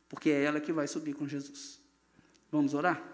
Porque 0.08 0.30
é 0.30 0.44
ela 0.44 0.60
que 0.60 0.72
vai 0.72 0.86
subir 0.86 1.12
com 1.12 1.26
Jesus. 1.26 1.80
Vamos 2.48 2.74
orar? 2.74 3.04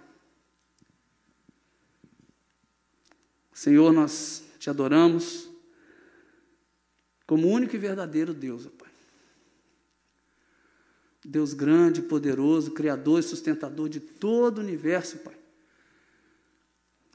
Senhor, 3.55 3.95
nós 3.95 4.45
te 4.59 4.69
adoramos 4.69 5.49
como 7.27 7.49
único 7.49 7.75
e 7.75 7.79
verdadeiro 7.79 8.35
Deus, 8.35 8.67
Pai. 8.67 8.82
Deus 11.25 11.55
grande, 11.55 12.03
poderoso, 12.03 12.73
criador 12.73 13.21
e 13.21 13.23
sustentador 13.23 13.89
de 13.89 14.01
todo 14.01 14.59
o 14.59 14.61
universo, 14.61 15.19
Pai. 15.19 15.37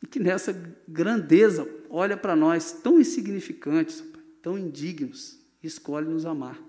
E 0.01 0.08
que 0.08 0.20
nessa 0.20 0.53
grandeza 0.88 1.68
olha 1.89 2.16
para 2.16 2.36
nós 2.36 2.72
tão 2.72 2.99
insignificantes, 2.99 4.01
Pai, 4.01 4.22
tão 4.41 4.58
indignos, 4.58 5.39
e 5.62 5.68
escolhe 5.68 6.08
nos 6.08 6.26
amar, 6.26 6.62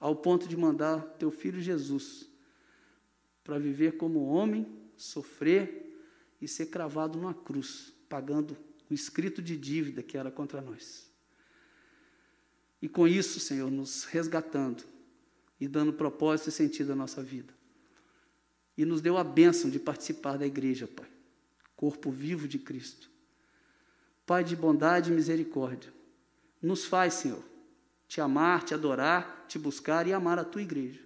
ao 0.00 0.16
ponto 0.16 0.48
de 0.48 0.56
mandar 0.56 1.00
teu 1.18 1.30
filho 1.30 1.60
Jesus 1.60 2.26
para 3.44 3.58
viver 3.58 3.96
como 3.96 4.24
homem, 4.24 4.66
sofrer 4.96 5.96
e 6.40 6.46
ser 6.48 6.66
cravado 6.66 7.18
numa 7.18 7.34
cruz, 7.34 7.92
pagando 8.08 8.56
o 8.88 8.94
escrito 8.94 9.42
de 9.42 9.56
dívida 9.56 10.02
que 10.02 10.16
era 10.16 10.30
contra 10.30 10.60
nós. 10.60 11.10
E 12.80 12.88
com 12.88 13.06
isso, 13.06 13.40
Senhor, 13.40 13.70
nos 13.70 14.04
resgatando 14.04 14.84
e 15.62 15.68
dando 15.68 15.92
propósito 15.92 16.48
e 16.48 16.52
sentido 16.52 16.90
à 16.90 16.96
nossa 16.96 17.22
vida. 17.22 17.54
E 18.76 18.84
nos 18.84 19.00
deu 19.00 19.16
a 19.16 19.22
bênção 19.22 19.70
de 19.70 19.78
participar 19.78 20.36
da 20.36 20.44
igreja, 20.44 20.88
Pai, 20.88 21.06
corpo 21.76 22.10
vivo 22.10 22.48
de 22.48 22.58
Cristo. 22.58 23.08
Pai 24.26 24.42
de 24.42 24.56
bondade 24.56 25.12
e 25.12 25.14
misericórdia, 25.14 25.94
nos 26.60 26.84
faz, 26.84 27.14
Senhor, 27.14 27.44
te 28.08 28.20
amar, 28.20 28.64
te 28.64 28.74
adorar, 28.74 29.46
te 29.46 29.56
buscar 29.56 30.04
e 30.08 30.12
amar 30.12 30.36
a 30.36 30.44
tua 30.44 30.62
igreja. 30.62 30.98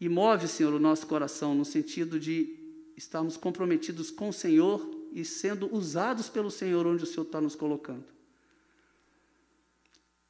E 0.00 0.08
move, 0.08 0.48
Senhor, 0.48 0.72
o 0.72 0.80
nosso 0.80 1.06
coração 1.06 1.54
no 1.54 1.64
sentido 1.64 2.18
de 2.18 2.58
estarmos 2.96 3.36
comprometidos 3.36 4.10
com 4.10 4.30
o 4.30 4.32
Senhor 4.32 4.80
e 5.12 5.26
sendo 5.26 5.70
usados 5.74 6.30
pelo 6.30 6.50
Senhor 6.50 6.86
onde 6.86 7.04
o 7.04 7.06
Senhor 7.06 7.24
está 7.24 7.38
nos 7.38 7.54
colocando. 7.54 8.06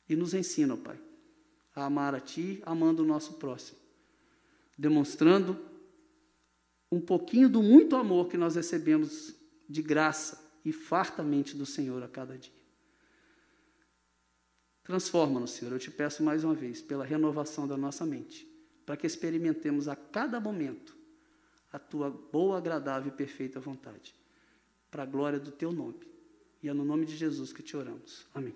E 0.08 0.16
nos 0.16 0.34
ensina, 0.34 0.76
Pai, 0.76 1.05
a 1.76 1.84
amar 1.84 2.14
a 2.14 2.20
Ti, 2.20 2.62
amando 2.64 3.02
o 3.02 3.06
nosso 3.06 3.34
próximo, 3.34 3.78
demonstrando 4.76 5.56
um 6.90 7.00
pouquinho 7.00 7.48
do 7.48 7.62
muito 7.62 7.94
amor 7.94 8.28
que 8.28 8.38
nós 8.38 8.56
recebemos 8.56 9.34
de 9.68 9.82
graça 9.82 10.42
e 10.64 10.72
fartamente 10.72 11.54
do 11.54 11.66
Senhor 11.66 12.02
a 12.02 12.08
cada 12.08 12.38
dia. 12.38 12.56
Transforma-nos, 14.82 15.50
Senhor, 15.50 15.72
eu 15.72 15.78
te 15.78 15.90
peço 15.90 16.22
mais 16.22 16.44
uma 16.44 16.54
vez, 16.54 16.80
pela 16.80 17.04
renovação 17.04 17.66
da 17.66 17.76
nossa 17.76 18.06
mente, 18.06 18.48
para 18.86 18.96
que 18.96 19.06
experimentemos 19.06 19.88
a 19.88 19.96
cada 19.96 20.40
momento 20.40 20.96
a 21.72 21.78
tua 21.78 22.08
boa, 22.08 22.56
agradável 22.56 23.12
e 23.12 23.16
perfeita 23.16 23.60
vontade, 23.60 24.14
para 24.90 25.02
a 25.02 25.06
glória 25.06 25.40
do 25.40 25.50
teu 25.50 25.72
nome. 25.72 26.06
E 26.62 26.68
é 26.68 26.72
no 26.72 26.84
nome 26.84 27.04
de 27.04 27.16
Jesus 27.16 27.52
que 27.52 27.62
te 27.62 27.76
oramos. 27.76 28.26
Amém. 28.32 28.54